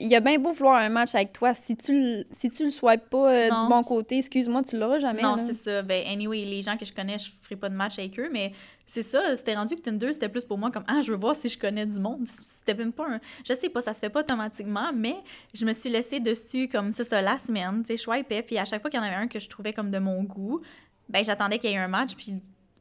il 0.00 0.08
y 0.08 0.16
a 0.16 0.20
bien 0.20 0.38
beau 0.38 0.52
vouloir 0.52 0.76
un 0.76 0.88
match 0.88 1.14
avec 1.14 1.32
toi. 1.32 1.52
Si 1.54 1.76
tu, 1.76 2.24
si 2.30 2.48
tu 2.50 2.64
le 2.64 2.70
swipes 2.70 3.08
pas 3.10 3.30
euh, 3.32 3.48
du 3.50 3.68
bon 3.68 3.82
côté, 3.84 4.16
excuse-moi, 4.18 4.62
tu 4.62 4.78
l'auras 4.78 4.98
jamais. 4.98 5.22
Non, 5.22 5.36
c'est 5.44 5.52
ça. 5.54 5.82
Ben, 5.82 6.04
anyway, 6.06 6.44
les 6.44 6.62
gens 6.62 6.76
que 6.76 6.84
je 6.84 6.92
connais, 6.92 7.18
je 7.18 7.30
ferai 7.42 7.56
pas 7.56 7.68
de 7.68 7.74
match 7.74 7.98
avec 7.98 8.18
eux, 8.18 8.28
mais 8.32 8.52
c'est 8.86 9.02
ça. 9.02 9.36
C'était 9.36 9.54
rendu 9.54 9.76
que 9.76 9.82
Tinder, 9.82 10.12
c'était 10.12 10.28
plus 10.28 10.44
pour 10.44 10.58
moi 10.58 10.70
comme 10.70 10.84
Ah, 10.88 11.00
je 11.02 11.12
veux 11.12 11.18
voir 11.18 11.36
si 11.36 11.48
je 11.48 11.58
connais 11.58 11.86
du 11.86 12.00
monde. 12.00 12.26
C'était 12.26 12.74
même 12.74 12.92
pas 12.92 13.06
un. 13.08 13.20
Je 13.46 13.52
sais 13.54 13.68
pas, 13.68 13.80
ça 13.82 13.92
se 13.92 13.98
fait 14.00 14.08
pas 14.10 14.20
automatiquement, 14.20 14.90
mais 14.94 15.16
je 15.54 15.64
me 15.64 15.72
suis 15.72 15.90
laissée 15.90 16.18
dessus 16.18 16.68
comme 16.68 16.92
c'est 16.92 17.04
ça 17.04 17.20
la 17.22 17.38
semaine. 17.38 17.82
Tu 17.82 17.88
sais, 17.88 17.96
je 17.98 18.02
swipais, 18.02 18.42
puis 18.42 18.58
à 18.58 18.64
chaque 18.64 18.80
fois 18.80 18.90
qu'il 18.90 18.98
y 18.98 19.02
en 19.02 19.06
avait 19.06 19.16
un 19.16 19.28
que 19.28 19.38
je 19.38 19.48
trouvais 19.48 19.72
comme 19.72 19.90
de 19.90 19.98
mon 19.98 20.22
goût, 20.24 20.60
ben, 21.08 21.22
j'attendais 21.22 21.58
qu'il 21.58 21.70
y 21.70 21.74
ait 21.74 21.78
un 21.78 21.88
match, 21.88 22.14
puis 22.16 22.34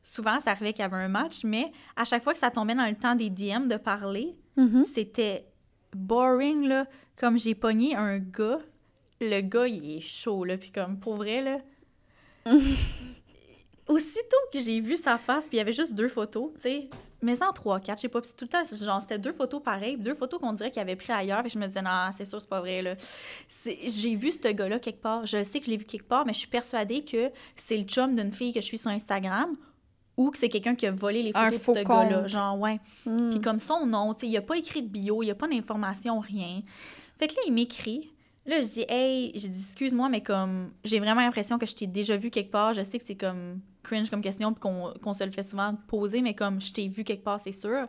souvent, 0.04 0.40
ça 0.40 0.52
arrivait 0.52 0.72
qu'il 0.74 0.82
y 0.82 0.86
avait 0.86 0.96
un 0.96 1.10
match, 1.10 1.44
mais 1.44 1.72
à 1.96 2.06
chaque 2.06 2.24
fois 2.24 2.32
que 2.34 2.40
ça 2.40 2.50
tombait 2.50 2.76
dans 2.76 2.86
le 2.86 2.96
temps 2.96 3.16
des 3.16 3.30
DM 3.30 3.68
de 3.68 3.76
parler, 3.78 4.36
Mhm. 4.56 4.86
c'était 4.94 5.46
boring, 5.96 6.68
là. 6.68 6.86
Comme 7.20 7.38
j'ai 7.38 7.54
pogné 7.54 7.96
un 7.96 8.18
gars, 8.20 8.60
le 9.20 9.42
gars, 9.42 9.68
il 9.68 9.98
est 9.98 10.02
chaud, 10.02 10.46
là. 10.46 10.58
Puis 10.58 10.72
comme, 10.72 11.00
pour 11.00 11.16
vrai, 11.16 11.42
là... 11.42 11.60
Aussitôt 13.88 14.38
que 14.54 14.60
j'ai 14.60 14.80
vu 14.80 14.96
sa 14.96 15.18
face, 15.18 15.48
puis 15.48 15.58
il 15.58 15.60
y 15.60 15.62
avait 15.62 15.74
juste 15.74 15.96
deux 15.96 16.10
photos, 16.10 16.52
tu 16.56 16.62
sais, 16.62 16.90
mais 17.24 17.42
en 17.42 17.52
trois, 17.52 17.80
quatre, 17.80 17.98
je 17.98 18.02
sais 18.04 18.08
pas, 18.08 18.22
puis 18.22 18.30
tout 18.38 18.46
le 18.46 18.50
temps, 18.50 18.64
genre, 18.64 19.02
c'était 19.02 19.18
deux 19.18 19.34
photos 19.34 19.64
pareilles, 19.64 19.98
deux 19.98 20.14
photos 20.14 20.40
qu'on 20.40 20.54
dirait 20.54 20.70
qu'il 20.70 20.82
avait 20.82 20.96
pris 20.96 21.12
ailleurs, 21.12 21.44
et 21.44 21.50
je 21.50 21.58
me 21.58 21.66
disais, 21.66 21.82
non, 21.82 22.10
c'est 22.16 22.28
sûr, 22.28 22.40
c'est 22.40 22.48
pas 22.48 22.60
vrai, 22.60 22.84
là. 22.84 22.94
J'ai 23.66 24.16
vu 24.16 24.32
ce 24.32 24.48
gars-là 24.48 24.78
quelque 24.78 25.02
part, 25.02 25.26
je 25.26 25.44
sais 25.44 25.60
que 25.60 25.66
je 25.66 25.72
l'ai 25.72 25.78
vu 25.78 25.86
quelque 25.86 26.08
part, 26.08 26.24
mais 26.26 26.34
je 26.34 26.40
suis 26.40 26.48
persuadée 26.48 27.04
que 27.04 27.32
c'est 27.56 27.78
le 27.78 27.84
chum 27.84 28.16
d'une 28.16 28.32
fille 28.32 28.54
que 28.54 28.62
je 28.62 28.66
suis 28.66 28.78
sur 28.78 28.92
Instagram, 28.92 29.58
ou 30.18 30.30
que 30.30 30.38
c'est 30.38 30.50
quelqu'un 30.50 30.76
qui 30.76 30.86
a 30.86 30.92
volé 30.92 31.24
les 31.24 31.32
Un 31.34 31.50
photos 31.50 31.76
de 31.76 31.80
ce 31.80 31.86
gars-là. 31.86 32.28
Genre, 32.28 32.60
ouais. 32.60 32.80
Mm. 33.06 33.32
Puis 33.32 33.42
comme 33.42 33.58
son 33.58 33.88
nom, 33.88 34.14
tu 34.14 34.22
sais, 34.22 34.28
il 34.28 34.38
a 34.38 34.42
pas 34.42 34.58
écrit 34.58 34.84
de 34.84 34.88
bio, 34.88 35.24
il 35.24 35.28
n'y 35.28 35.32
a 35.32 35.36
pas 35.36 35.48
d'information, 35.48 36.20
rien. 36.20 36.62
Fait 37.20 37.28
que 37.28 37.36
là, 37.36 37.42
il 37.46 37.54
m'écrit. 37.54 38.12
Là, 38.46 38.62
je 38.62 38.68
dis, 38.68 38.86
hey, 38.88 39.32
j'ai 39.36 39.50
dit, 39.50 39.62
excuse-moi, 39.62 40.10
mais 40.10 40.22
comme, 40.22 40.72
j'ai 40.84 41.00
vraiment 41.00 41.22
l'impression 41.22 41.60
que 41.60 41.66
je 41.66 41.76
t'ai 41.76 41.86
déjà 41.86 42.18
vu 42.18 42.32
quelque 42.32 42.52
part. 42.52 42.74
Je 42.74 42.82
sais 42.82 42.98
que 42.98 43.06
c'est 43.06 43.18
comme 43.18 43.60
cringe 43.84 44.10
comme 44.10 44.22
question, 44.22 44.54
puis 44.54 44.62
qu'on 44.62 44.94
qu'on 45.02 45.14
se 45.14 45.24
le 45.24 45.32
fait 45.32 45.44
souvent 45.44 45.76
poser, 45.88 46.22
mais 46.22 46.34
comme, 46.34 46.62
je 46.62 46.72
t'ai 46.72 46.88
vu 46.88 47.04
quelque 47.04 47.24
part, 47.24 47.42
c'est 47.42 47.52
sûr. 47.52 47.88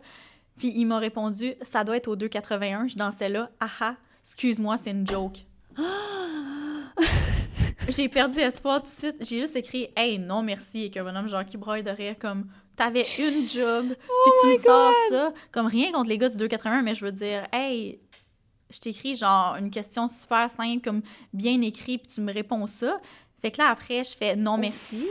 Puis 0.56 0.72
il 0.74 0.84
m'a 0.84 0.98
répondu, 0.98 1.54
ça 1.62 1.84
doit 1.84 1.96
être 1.96 2.08
au 2.08 2.16
2,81. 2.16 2.88
Je 2.88 2.96
dansais 2.96 3.28
là, 3.28 3.50
ah 3.60 3.70
ah, 3.80 3.96
excuse-moi, 4.22 4.76
c'est 4.76 4.90
une 4.90 5.06
joke. 5.06 5.46
j'ai 7.88 8.08
perdu 8.08 8.40
espoir 8.40 8.82
tout 8.82 8.90
de 8.90 8.94
suite. 8.94 9.16
J'ai 9.20 9.40
juste 9.40 9.56
écrit, 9.56 9.88
hey, 9.96 10.18
non, 10.18 10.42
merci, 10.42 10.80
avec 10.80 10.96
un 10.96 11.04
bonhomme 11.04 11.28
genre 11.28 11.46
qui 11.46 11.56
broille 11.56 11.82
de 11.82 11.90
rire, 11.90 12.16
comme, 12.18 12.46
t'avais 12.76 13.06
une 13.18 13.48
job, 13.48 13.86
puis 13.86 14.32
tu 14.42 14.46
me 14.48 14.58
sors 14.58 14.92
ça. 15.10 15.32
Comme 15.52 15.66
rien 15.66 15.92
contre 15.92 16.08
les 16.08 16.18
gars 16.18 16.28
du 16.28 16.36
2,81, 16.36 16.82
mais 16.82 16.94
je 16.94 17.04
veux 17.04 17.12
dire, 17.12 17.46
hey, 17.52 18.00
je 18.70 18.80
t'écris 18.80 19.16
genre 19.16 19.56
une 19.56 19.70
question 19.70 20.08
super 20.08 20.50
simple, 20.50 20.82
comme 20.82 21.02
bien 21.32 21.60
écrit, 21.62 21.98
puis 21.98 22.08
tu 22.08 22.20
me 22.20 22.32
réponds 22.32 22.66
ça. 22.66 23.00
Fait 23.40 23.50
que 23.50 23.58
là, 23.58 23.68
après, 23.70 24.04
je 24.04 24.16
fais 24.16 24.36
non, 24.36 24.58
merci. 24.58 25.06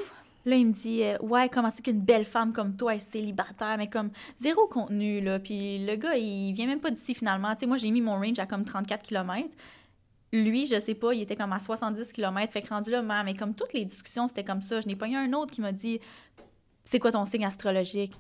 Là, 0.46 0.56
il 0.56 0.68
me 0.68 0.72
dit, 0.72 1.04
euh, 1.04 1.18
ouais, 1.20 1.50
comment 1.50 1.70
c'est 1.70 1.84
qu'une 1.84 2.00
belle 2.00 2.26
femme 2.26 2.54
comme 2.54 2.76
toi 2.76 2.96
est 2.96 3.02
célibataire, 3.02 3.76
mais 3.78 3.90
comme 3.90 4.10
zéro 4.40 4.68
contenu, 4.68 5.20
là. 5.22 5.40
Puis 5.40 5.86
le 5.86 5.96
gars, 5.96 6.16
il 6.16 6.54
vient 6.54 6.68
même 6.68 6.80
pas 6.80 6.92
d'ici 6.92 7.14
finalement. 7.14 7.54
Tu 7.56 7.62
sais, 7.62 7.66
moi, 7.66 7.78
j'ai 7.78 7.92
mis 7.92 8.02
mon 8.02 8.16
range 8.16 8.40
à 8.40 8.46
comme 8.46 8.64
34 8.64 9.04
km. 9.04 9.50
Lui, 10.32 10.66
je 10.68 10.80
sais 10.80 10.94
pas, 10.94 11.14
il 11.14 11.22
était 11.22 11.36
comme 11.36 11.54
à 11.54 11.60
70 11.60 12.12
km. 12.14 12.54
Fait 12.54 12.62
que 12.62 12.70
rendu 12.70 12.92
là, 12.92 13.02
man, 13.02 13.26
mais 13.26 13.34
comme 13.34 13.54
toutes 13.54 13.74
les 13.74 13.84
discussions, 13.84 14.28
c'était 14.28 14.44
comme 14.44 14.62
ça. 14.62 14.80
Je 14.80 14.88
n'ai 14.88 14.96
pas 14.96 15.08
eu 15.08 15.16
un 15.16 15.34
autre 15.34 15.52
qui 15.52 15.62
m'a 15.62 15.72
dit, 15.72 16.00
c'est 16.84 17.00
quoi 17.00 17.12
ton 17.12 17.26
signe 17.26 17.46
astrologique? 17.46 18.14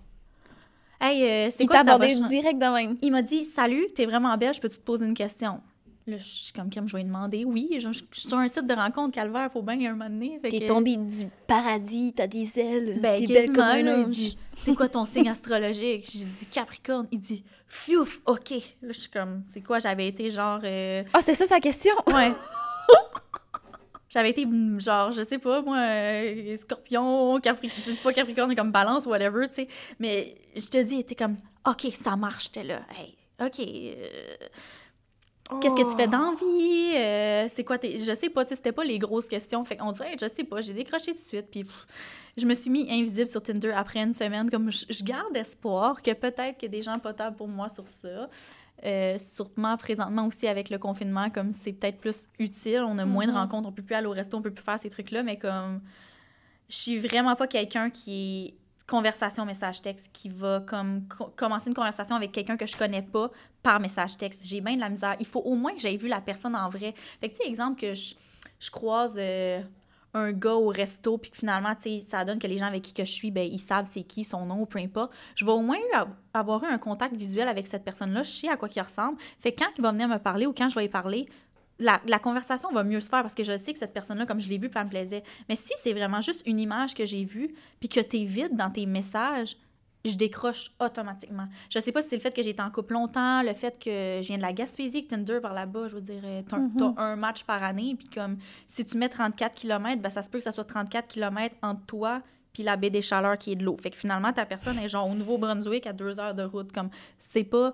Hey, 1.02 1.24
euh, 1.24 1.50
c'est 1.56 1.66
quoi 1.66 1.78
ça 1.78 1.82
abordé 1.94 2.10
chan- 2.14 2.28
direct 2.28 2.60
de 2.60 2.66
même. 2.74 2.98
il 3.02 3.12
m'a 3.12 3.22
dit 3.22 3.46
Salut, 3.46 3.86
t'es 3.96 4.06
vraiment 4.06 4.36
belle, 4.38 4.54
je 4.54 4.60
peux-tu 4.62 4.78
te 4.78 4.84
poser 4.84 5.06
une 5.06 5.14
question? 5.14 5.62
Là, 6.08 6.18
je 6.18 6.24
suis 6.24 6.54
comme, 6.54 6.70
Kim, 6.72 6.88
je 6.88 6.94
vais 6.94 7.04
lui 7.04 7.08
demander. 7.08 7.46
Oui, 7.46 7.70
je, 7.76 7.92
je- 7.92 8.02
je 8.12 8.20
suis 8.20 8.30
sur 8.30 8.38
un 8.40 8.48
site 8.48 8.66
de 8.66 8.74
rencontre, 8.74 9.14
Calvaire, 9.14 9.50
faut 9.54 9.62
bien 9.62 9.76
y 9.76 9.86
un 9.86 9.92
moment 9.92 10.10
donné. 10.10 10.40
T'es 10.42 10.62
que- 10.62 10.66
tombé 10.66 10.98
du 10.98 11.28
paradis, 11.46 12.14
t'as 12.16 12.26
des 12.26 12.58
ailes, 12.60 12.98
Ben, 13.00 13.20
t'es 13.20 13.32
belle 13.32 13.52
comme 13.52 13.64
un 13.64 14.06
ange. 14.06 14.32
C'est 14.58 14.74
quoi 14.76 14.90
ton 14.90 15.06
signe 15.06 15.30
astrologique? 15.30 16.10
J'ai 16.12 16.26
dit 16.26 16.46
Capricorne. 16.52 17.08
Il 17.12 17.20
dit 17.20 17.44
Fiouf, 17.68 18.22
ok. 18.26 18.50
Là, 18.82 18.92
je 18.92 19.00
suis 19.00 19.10
comme 19.10 19.44
C'est 19.54 19.62
quoi? 19.62 19.78
J'avais 19.80 20.08
été 20.08 20.32
genre. 20.32 20.60
euh, 20.64 21.04
Ah, 21.14 21.20
c'est 21.22 21.36
ça 21.36 21.46
sa 21.46 21.60
question? 21.60 21.94
Ouais. 22.08 22.32
J'avais 24.10 24.32
été 24.32 24.46
mm, 24.46 24.82
genre, 24.82 25.12
je 25.12 25.24
sais 25.24 25.38
pas, 25.38 25.62
moi, 25.62 25.78
euh, 25.78 26.58
scorpion, 26.58 27.40
capricorne, 27.40 27.96
pas 28.04 28.14
capricorne, 28.14 28.56
comme 28.56 28.72
balance, 28.72 29.06
whatever, 29.06 29.48
tu 29.48 29.56
sais. 29.56 29.68
Mais 30.00 30.36
je 30.56 30.68
te 30.68 30.82
dis, 30.82 31.00
était 31.00 31.16
comme, 31.16 31.38
OK, 31.68 31.88
ça 31.94 32.16
marche, 32.16 32.46
j'étais 32.46 32.64
là. 32.64 32.82
Hey, 32.98 33.16
OK. 33.40 33.60
euh, 33.60 34.48
Qu'est-ce 35.62 35.74
que 35.74 35.90
tu 35.90 35.98
fais 35.98 36.08
dans 36.08 36.32
la 36.32 36.36
vie? 36.36 36.94
Euh, 36.96 37.48
c'est 37.54 37.64
quoi 37.64 37.80
tes... 37.80 37.98
Je 37.98 38.14
sais 38.14 38.30
pas, 38.30 38.44
tu 38.46 38.50
sais, 38.50 38.56
c'était 38.56 38.72
pas 38.72 38.84
les 38.84 39.00
grosses 39.00 39.26
questions. 39.26 39.66
Fait 39.66 39.78
qu'on 39.78 39.92
dirait, 39.92 40.16
je 40.22 40.28
sais 40.28 40.44
pas, 40.44 40.62
j'ai 40.62 40.74
décroché 40.74 41.08
tout 41.12 41.18
de 41.18 41.24
suite. 41.24 41.48
Puis 41.50 41.66
je 42.38 42.46
me 42.46 42.54
suis 42.54 42.70
mis 42.70 42.88
invisible 42.92 43.28
sur 43.28 43.42
Tinder 43.42 43.72
après 43.72 44.00
une 44.00 44.14
semaine. 44.14 44.48
Comme 44.52 44.72
je, 44.72 44.86
je 44.88 45.04
garde 45.04 45.36
espoir 45.36 46.04
que 46.04 46.12
peut-être 46.14 46.58
qu'il 46.60 46.72
y 46.72 46.76
a 46.76 46.78
des 46.78 46.84
gens 46.84 47.00
potables 47.00 47.36
pour 47.36 47.48
moi 47.48 47.68
sur 47.68 47.88
ça. 47.88 48.30
Euh, 48.86 49.18
sûrement 49.20 49.76
présentement 49.76 50.26
aussi 50.28 50.48
avec 50.48 50.70
le 50.70 50.78
confinement, 50.78 51.30
comme 51.30 51.52
c'est 51.52 51.74
peut-être 51.74 51.98
plus 52.00 52.30
utile. 52.40 52.84
On 52.88 52.98
a 52.98 53.06
moins 53.06 53.26
de 53.28 53.32
Mhm. 53.32 53.38
rencontres, 53.38 53.68
on 53.68 53.72
peut 53.74 53.84
plus 53.84 53.96
aller 53.96 54.08
au 54.08 54.12
resto, 54.12 54.38
on 54.38 54.42
peut 54.42 54.52
plus 54.54 54.64
faire 54.64 54.80
ces 54.80 54.90
trucs-là, 54.90 55.22
mais 55.22 55.38
comme 55.38 55.82
je 56.70 56.76
suis 56.76 56.98
vraiment 57.00 57.36
pas 57.36 57.48
quelqu'un 57.48 57.90
qui 57.90 58.46
est 58.48 58.54
conversation 58.88 59.46
message 59.46 59.82
texte 59.82 60.10
qui 60.14 60.30
va 60.30 60.62
comme 60.66 61.08
co- 61.10 61.32
commencer 61.36 61.68
une 61.70 61.76
conversation 61.76 62.16
avec 62.16 62.32
quelqu'un 62.32 62.58
que 62.58 62.66
je 62.66 62.76
connais 62.78 63.02
pas 63.04 63.30
par 63.62 63.80
message 63.80 64.18
texte. 64.18 64.46
J'ai 64.46 64.62
bien 64.62 64.76
de 64.76 64.80
la 64.80 64.90
misère. 64.90 65.16
Il 65.20 65.28
faut 65.28 65.42
au 65.42 65.56
moins 65.56 65.74
que 65.74 65.80
j'aie 65.80 65.98
vu 65.98 66.08
la 66.08 66.22
personne 66.22 66.56
en 66.56 66.70
vrai. 66.70 66.94
Fait 67.20 67.30
que 67.30 67.36
tu 67.36 67.44
sais 67.44 67.48
exemple 67.50 67.80
que 67.80 67.94
je, 67.94 68.16
je 68.60 68.72
croise 68.72 69.16
euh, 69.20 69.62
un 70.14 70.32
gars 70.32 70.56
au 70.56 70.70
resto 70.70 71.18
puis 71.18 71.32
que 71.32 71.38
finalement 71.38 71.76
tu 71.76 71.84
sais 71.84 72.00
ça 72.00 72.26
donne 72.26 72.40
que 72.40 72.48
les 72.48 72.58
gens 72.58 72.66
avec 72.66 72.82
qui 72.82 72.94
je 72.98 73.04
suis 73.04 73.32
ben 73.32 73.48
ils 73.48 73.60
savent 73.60 73.88
c'est 73.90 74.04
qui 74.04 74.24
son 74.24 74.46
nom 74.46 74.66
peu 74.66 74.80
importe. 74.80 75.12
Je 75.36 75.46
vais 75.46 75.52
au 75.52 75.62
moins 75.62 75.78
avoir 76.34 76.64
eu 76.64 76.68
un 76.68 76.78
contact 76.78 77.16
visuel 77.16 77.48
avec 77.48 77.68
cette 77.68 77.84
personne-là, 77.84 78.24
je 78.24 78.32
sais 78.32 78.50
à 78.50 78.58
quoi 78.58 78.70
il 78.76 78.82
ressemble. 78.82 79.18
Fait 79.40 79.52
que 79.52 79.64
quand 79.64 79.72
il 79.78 79.82
va 79.82 79.92
venir 79.92 80.08
me 80.08 80.18
parler 80.18 80.46
ou 80.46 80.54
quand 80.54 80.70
je 80.70 80.76
vais 80.76 80.86
y 80.86 80.90
parler, 80.90 81.26
la, 81.80 82.02
la 82.08 82.20
conversation 82.20 82.72
va 82.72 82.84
mieux 82.84 83.00
se 83.00 83.10
faire 83.10 83.22
parce 83.22 83.36
que 83.36 83.44
je 83.44 83.58
sais 83.58 83.72
que 83.74 83.80
cette 83.80 83.94
personne-là, 83.94 84.26
comme 84.26 84.40
je 84.40 84.50
l'ai 84.50 84.58
vue, 84.58 84.70
elle 84.74 84.84
me 84.84 84.90
plaisait. 84.90 85.24
Mais 85.48 85.56
si 85.56 85.74
c'est 85.82 85.94
vraiment 85.94 86.22
juste 86.22 86.42
une 86.46 86.60
image 86.60 86.94
que 86.94 87.06
j'ai 87.06 87.24
vue, 87.24 87.56
puis 87.80 87.88
que 87.88 88.02
t'es 88.02 88.26
vide 88.26 88.56
dans 88.56 88.70
tes 88.70 88.86
messages, 88.86 89.56
je 90.06 90.16
décroche 90.16 90.72
automatiquement. 90.80 91.48
Je 91.70 91.80
sais 91.80 91.92
pas 91.92 92.02
si 92.02 92.10
c'est 92.10 92.16
le 92.16 92.22
fait 92.22 92.34
que 92.34 92.42
j'ai 92.42 92.52
été 92.52 92.62
en 92.62 92.72
couple 92.72 92.94
longtemps, 92.94 93.44
le 93.44 93.54
fait 93.54 93.78
que 93.78 94.22
je 94.22 94.28
viens 94.28 94.38
de 94.38 94.42
la 94.42 94.54
Gaspésie, 94.54 95.06
que 95.06 95.10
Tinder 95.10 95.40
par 95.42 95.54
là-bas, 95.54 95.90
je 95.90 95.96
veux 95.96 96.02
dire, 96.02 96.22
euh, 96.24 96.42
t'as 96.48 96.60
t'as 96.78 97.02
un 97.02 97.16
match 97.16 97.44
par 97.44 97.64
année, 97.64 97.96
puis 97.98 98.08
comme 98.08 98.38
si 98.68 98.86
tu 98.86 98.98
mets 98.98 99.10
34 99.10 99.56
km, 99.56 100.02
ben 100.02 100.10
ça 100.10 100.22
se 100.22 100.30
peut 100.30 100.38
que 100.38 100.44
ça 100.44 100.52
soit 100.52 100.66
34 100.66 101.08
km 101.08 101.56
entre 101.62 101.86
toi 101.86 102.22
puis 102.54 102.64
la 102.64 102.76
baie 102.76 102.90
des 102.90 103.02
Chaleurs 103.02 103.38
qui 103.38 103.52
est 103.52 103.56
de 103.56 103.64
l'eau. 103.64 103.78
Fait 103.78 103.92
que 103.92 103.96
finalement, 103.96 104.34
ta 104.34 104.46
personne 104.46 104.78
est 104.80 104.90
genre 104.90 105.08
au 105.08 105.14
Nouveau-Brunswick 105.14 105.86
à 105.86 105.94
deux 105.94 106.20
heures 106.20 106.34
de 106.34 106.44
route. 106.44 106.72
Comme, 106.72 106.90
c'est 107.20 107.44
pas 107.44 107.74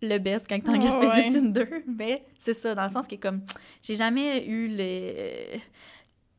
le 0.00 0.18
best 0.18 0.46
quand 0.48 0.58
t'es 0.60 0.70
en 0.70 0.78
Gaspésie 0.78 1.06
ouais. 1.06 1.32
Tinder, 1.32 1.84
mais 1.86 2.24
c'est 2.40 2.54
ça, 2.54 2.74
dans 2.74 2.84
le 2.84 2.90
sens 2.90 3.06
que 3.06 3.16
comme, 3.16 3.42
j'ai 3.82 3.94
jamais 3.94 4.44
eu 4.46 4.68
le... 4.68 5.58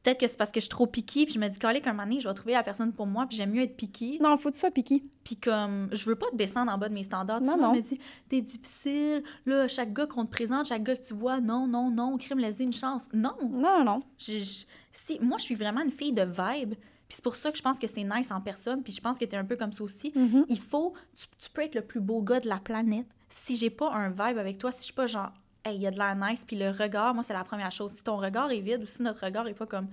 Peut-être 0.03 0.19
que 0.19 0.27
c'est 0.27 0.36
parce 0.38 0.51
que 0.51 0.60
je 0.60 0.65
suis 0.65 0.69
trop 0.69 0.86
piquée, 0.86 1.25
puis 1.25 1.33
je 1.36 1.39
me 1.39 1.48
dis, 1.48 1.57
qu'un 1.57 1.72
moment 1.93 2.03
donné, 2.03 2.19
je 2.19 2.27
vais 2.27 2.33
trouver 2.33 2.53
la 2.53 2.63
personne 2.63 2.91
pour 2.91 3.07
moi, 3.07 3.25
puis 3.25 3.38
j'aime 3.38 3.51
mieux 3.51 3.62
être 3.62 3.77
piquée. 3.77 4.19
Non, 4.22 4.38
faut 4.38 4.50
que 4.50 4.55
tu 4.55 4.60
sois 4.60 4.69
piqué. 4.72 5.01
Puis 5.24 5.38
comme, 5.38 5.88
je 5.93 6.03
veux 6.05 6.15
pas 6.15 6.25
descendre 6.33 6.72
en 6.74 6.77
bas 6.77 6.89
de 6.89 6.93
mes 6.93 7.03
standards. 7.03 7.39
Non, 7.41 7.53
on 7.53 7.57
non. 7.62 7.74
me 7.74 7.79
dit, 7.81 7.98
t'es 8.27 8.41
difficile, 8.41 9.24
là, 9.45 9.67
chaque 9.69 9.93
gars 9.93 10.05
qu'on 10.05 10.25
te 10.25 10.31
présente, 10.31 10.65
chaque 10.67 10.83
gars 10.83 10.98
que 10.98 11.03
tu 11.05 11.13
vois, 11.13 11.39
non, 11.39 11.67
non, 11.67 11.89
non, 11.89 12.17
crime, 12.17 12.39
laisse 12.39 12.60
une 12.60 12.74
chance. 12.74 13.07
Non! 13.13 13.31
Non, 13.50 13.79
non, 13.79 13.83
non. 13.86 14.03
Je- 14.17 14.39
je- 14.39 14.65
si, 14.91 15.19
moi, 15.22 15.38
je 15.38 15.43
suis 15.43 15.55
vraiment 15.55 15.81
une 15.81 15.91
fille 15.91 16.12
de 16.13 16.24
vibe. 16.24 16.74
Puis 17.07 17.17
c'est 17.17 17.24
pour 17.24 17.36
ça 17.36 17.51
que 17.51 17.57
je 17.57 17.63
pense 17.63 17.79
que 17.79 17.88
c'est 17.88 18.03
nice 18.03 18.31
en 18.31 18.41
personne. 18.41 18.83
Puis 18.83 18.91
je 18.93 19.00
pense 19.01 19.17
que 19.17 19.25
t'es 19.25 19.38
un 19.38 19.45
peu 19.45 19.55
comme 19.55 19.72
ça 19.72 19.83
aussi. 19.83 20.12
Mhm. 20.15 20.45
Il 20.50 20.60
faut... 20.60 20.93
Tu, 21.15 21.25
tu 21.38 21.50
peux 21.50 21.62
être 21.62 21.75
le 21.75 21.81
plus 21.81 22.00
beau 22.01 22.22
gars 22.22 22.39
de 22.39 22.48
la 22.48 22.57
planète. 22.57 23.05
Si 23.29 23.55
j'ai 23.55 23.69
pas 23.69 23.91
un 23.93 24.10
vibe 24.10 24.38
avec 24.38 24.57
toi, 24.57 24.72
si 24.72 24.79
je 24.79 24.83
suis 24.86 24.93
pas 24.93 25.07
genre... 25.07 25.31
Hey, 25.65 25.75
il 25.77 25.82
y 25.82 25.88
a 25.88 25.91
de 25.91 25.98
la 26.00 26.13
nice. 26.15 26.43
Puis 26.46 26.55
le 26.58 26.70
regard, 26.72 27.13
moi, 27.13 27.24
c'est 27.24 27.34
la 27.34 27.43
première 27.43 27.72
chose. 27.72 27.91
Si 27.91 28.03
ton 28.03 28.17
regard 28.17 28.51
est 28.51 28.60
vide 28.60 28.84
ou 28.84 28.88
si 28.88 29.01
notre 29.01 29.25
regard 29.25 29.48
est 29.48 29.53
pas 29.53 29.65
comme... 29.65 29.88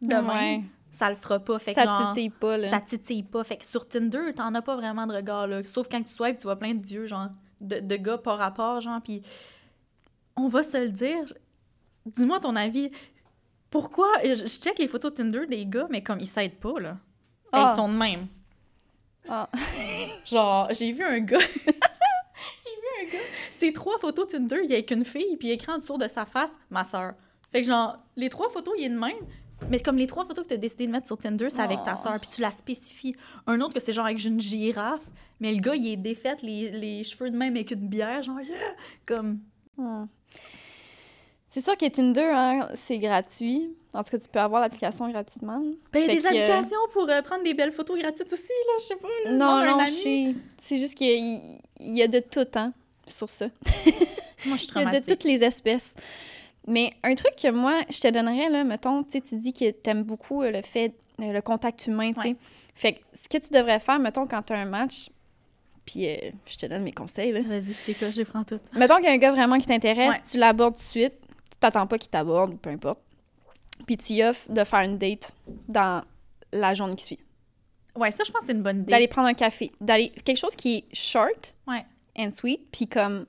De 0.00 0.14
même, 0.16 0.26
Ouais. 0.26 0.60
ça 0.90 1.08
le 1.10 1.14
fera 1.16 1.38
pas. 1.38 1.58
Fait 1.60 1.72
que 1.74 1.80
Ça 1.80 1.86
genre, 1.86 2.08
titille 2.12 2.30
pas, 2.30 2.56
là. 2.58 2.68
ça 2.68 2.80
titille 2.80 3.22
pas. 3.22 3.44
Fait 3.44 3.56
que 3.56 3.64
sur 3.64 3.86
Tinder, 3.88 4.32
t'en 4.34 4.52
as 4.54 4.62
pas 4.62 4.74
vraiment 4.74 5.06
de 5.06 5.14
regard, 5.14 5.46
là. 5.46 5.62
Sauf 5.64 5.86
quand 5.88 6.02
tu 6.02 6.12
swipes, 6.12 6.38
tu 6.38 6.42
vois 6.44 6.56
plein 6.56 6.74
de 6.74 6.80
dieux, 6.80 7.06
genre, 7.06 7.28
de, 7.60 7.78
de 7.78 7.96
gars 7.96 8.18
par 8.18 8.38
rapport, 8.38 8.80
genre, 8.80 9.00
puis 9.00 9.22
on 10.34 10.48
va 10.48 10.64
se 10.64 10.76
le 10.76 10.88
dire. 10.90 11.22
Dis-moi 12.04 12.40
ton 12.40 12.56
avis. 12.56 12.90
Pourquoi... 13.70 14.08
Je, 14.24 14.34
je 14.34 14.46
check 14.46 14.78
les 14.80 14.88
photos 14.88 15.14
Tinder 15.14 15.46
des 15.46 15.64
gars, 15.66 15.86
mais 15.88 16.02
comme, 16.02 16.18
ils 16.18 16.26
s'aident 16.26 16.58
pas, 16.58 16.80
là. 16.80 16.90
Hey, 16.90 16.96
Ah. 17.52 17.70
Ils 17.72 17.76
sont 17.76 17.88
de 17.88 17.94
même. 17.96 18.26
Ah. 19.28 19.48
Genre, 20.26 20.66
j'ai 20.72 20.90
vu 20.90 21.04
un 21.04 21.20
gars... 21.20 21.38
j'ai 21.54 22.74
vu 22.74 22.88
un 23.00 23.04
gars... 23.12 23.18
Ces 23.62 23.72
trois 23.72 23.96
photos 24.00 24.26
Tinder, 24.26 24.58
il 24.64 24.70
y 24.72 24.74
a 24.74 24.82
qu'une 24.82 25.04
fille, 25.04 25.36
puis 25.36 25.46
il 25.46 25.50
écrit 25.52 25.70
en 25.70 25.78
dessous 25.78 25.96
de 25.96 26.08
sa 26.08 26.24
face 26.24 26.50
«ma 26.70 26.82
sœur». 26.82 27.12
Fait 27.52 27.60
que 27.60 27.66
genre, 27.68 27.96
les 28.16 28.28
trois 28.28 28.50
photos, 28.50 28.74
il 28.76 28.86
est 28.86 28.88
de 28.88 28.98
même, 28.98 29.12
mais 29.70 29.78
comme 29.78 29.98
les 29.98 30.08
trois 30.08 30.24
photos 30.26 30.42
que 30.42 30.48
tu 30.48 30.54
as 30.54 30.56
décidé 30.56 30.88
de 30.88 30.90
mettre 30.90 31.06
sur 31.06 31.16
Tinder, 31.16 31.48
c'est 31.48 31.60
avec 31.60 31.78
ta 31.84 31.94
Oh. 31.96 32.02
sœur, 32.02 32.18
puis 32.18 32.28
tu 32.28 32.40
la 32.40 32.50
spécifies. 32.50 33.14
Un 33.46 33.60
autre 33.60 33.72
que 33.74 33.78
c'est 33.78 33.92
genre 33.92 34.06
avec 34.06 34.24
une 34.24 34.40
girafe, 34.40 35.08
mais 35.38 35.52
le 35.52 35.60
gars, 35.60 35.76
il 35.76 35.86
est 35.86 35.96
défait, 35.96 36.34
les, 36.42 36.72
les 36.72 37.04
cheveux 37.04 37.30
de 37.30 37.36
même 37.36 37.54
avec 37.54 37.70
une 37.70 37.86
bière, 37.86 38.20
genre, 38.24 38.40
yeah! 38.40 38.56
comme... 39.06 39.38
Hmm. 39.76 40.06
C'est 41.48 41.62
sûr 41.62 41.76
que 41.76 41.88
Tinder, 41.88 42.32
hein, 42.34 42.68
c'est 42.74 42.98
gratuit. 42.98 43.76
En 43.94 44.02
tout 44.02 44.10
cas, 44.10 44.18
tu 44.18 44.28
peux 44.28 44.40
avoir 44.40 44.60
l'application 44.60 45.08
gratuitement. 45.08 45.62
Ben, 45.92 46.02
il 46.02 46.06
y 46.06 46.10
a 46.10 46.20
des 46.20 46.26
euh, 46.26 46.28
applications 46.30 46.78
pour 46.92 47.08
euh, 47.08 47.22
prendre 47.22 47.44
des 47.44 47.54
belles 47.54 47.70
photos 47.70 47.96
gratuites 47.96 48.32
aussi, 48.32 48.42
là, 48.48 48.72
je 48.80 48.84
sais 48.86 48.96
pas. 48.96 49.30
Non, 49.30 49.64
non. 49.64 50.34
C'est 50.58 50.78
juste 50.78 50.96
qu'il 50.96 51.60
y 51.78 52.02
a 52.02 52.08
de 52.08 52.18
tout, 52.18 52.48
hein, 52.56 52.72
sur 53.06 53.28
ça. 53.28 53.46
Moi, 54.46 54.56
je 54.56 54.62
suis 54.62 54.72
de 54.72 54.98
toutes 55.06 55.24
les 55.24 55.44
espèces. 55.44 55.94
Mais 56.66 56.92
un 57.02 57.14
truc 57.14 57.34
que 57.36 57.50
moi, 57.50 57.82
je 57.90 57.98
te 58.00 58.08
donnerais, 58.08 58.48
là, 58.48 58.64
mettons, 58.64 59.02
tu 59.02 59.20
dis 59.20 59.52
que 59.52 59.70
t'aimes 59.70 60.04
beaucoup 60.04 60.42
euh, 60.42 60.50
le 60.50 60.62
fait, 60.62 60.94
euh, 61.20 61.32
le 61.32 61.42
contact 61.42 61.86
humain, 61.86 62.12
tu 62.12 62.20
sais. 62.20 62.28
Ouais. 62.28 62.36
Fait 62.74 62.92
que 62.94 62.98
ce 63.12 63.28
que 63.28 63.38
tu 63.38 63.50
devrais 63.50 63.80
faire, 63.80 63.98
mettons, 63.98 64.26
quand 64.26 64.42
t'as 64.42 64.58
un 64.58 64.64
match, 64.64 65.10
puis 65.84 66.08
euh, 66.08 66.16
je 66.46 66.56
te 66.56 66.66
donne 66.66 66.84
mes 66.84 66.92
conseils, 66.92 67.32
là. 67.32 67.40
Vas-y, 67.42 67.72
je 67.72 67.84
t'écoute, 67.84 68.10
je 68.12 68.18
les 68.18 68.24
prends 68.24 68.44
toutes. 68.44 68.62
Mettons 68.74 68.96
qu'il 68.96 69.06
y 69.06 69.08
a 69.08 69.12
un 69.12 69.18
gars 69.18 69.32
vraiment 69.32 69.58
qui 69.58 69.66
t'intéresse, 69.66 70.14
Ouais. 70.14 70.22
tu 70.30 70.38
l'abordes 70.38 70.74
tout 70.74 70.82
de 70.82 70.88
suite, 70.88 71.14
tu 71.50 71.56
t'attends 71.58 71.86
pas 71.88 71.98
qu'il 71.98 72.10
t'aborde, 72.10 72.54
ou 72.54 72.56
peu 72.56 72.70
importe. 72.70 73.00
Puis 73.86 73.96
tu 73.96 74.12
y 74.12 74.22
offres 74.22 74.50
de 74.50 74.62
faire 74.62 74.80
une 74.80 74.98
date 74.98 75.34
dans 75.68 76.04
la 76.52 76.74
journée 76.74 76.94
qui 76.94 77.04
suit. 77.04 77.18
Ouais, 77.96 78.10
ça, 78.10 78.22
je 78.24 78.30
pense 78.30 78.42
que 78.42 78.46
c'est 78.46 78.52
une 78.52 78.62
bonne 78.62 78.82
idée. 78.82 78.92
D'aller 78.92 79.08
prendre 79.08 79.28
un 79.28 79.34
café, 79.34 79.72
d'aller 79.80 80.10
quelque 80.24 80.38
chose 80.38 80.54
qui 80.54 80.76
est 80.76 80.94
short 80.94 81.54
Ouais. 81.66 81.84
And 82.16 82.30
sweet, 82.32 82.60
puis 82.70 82.86
comme 82.88 83.26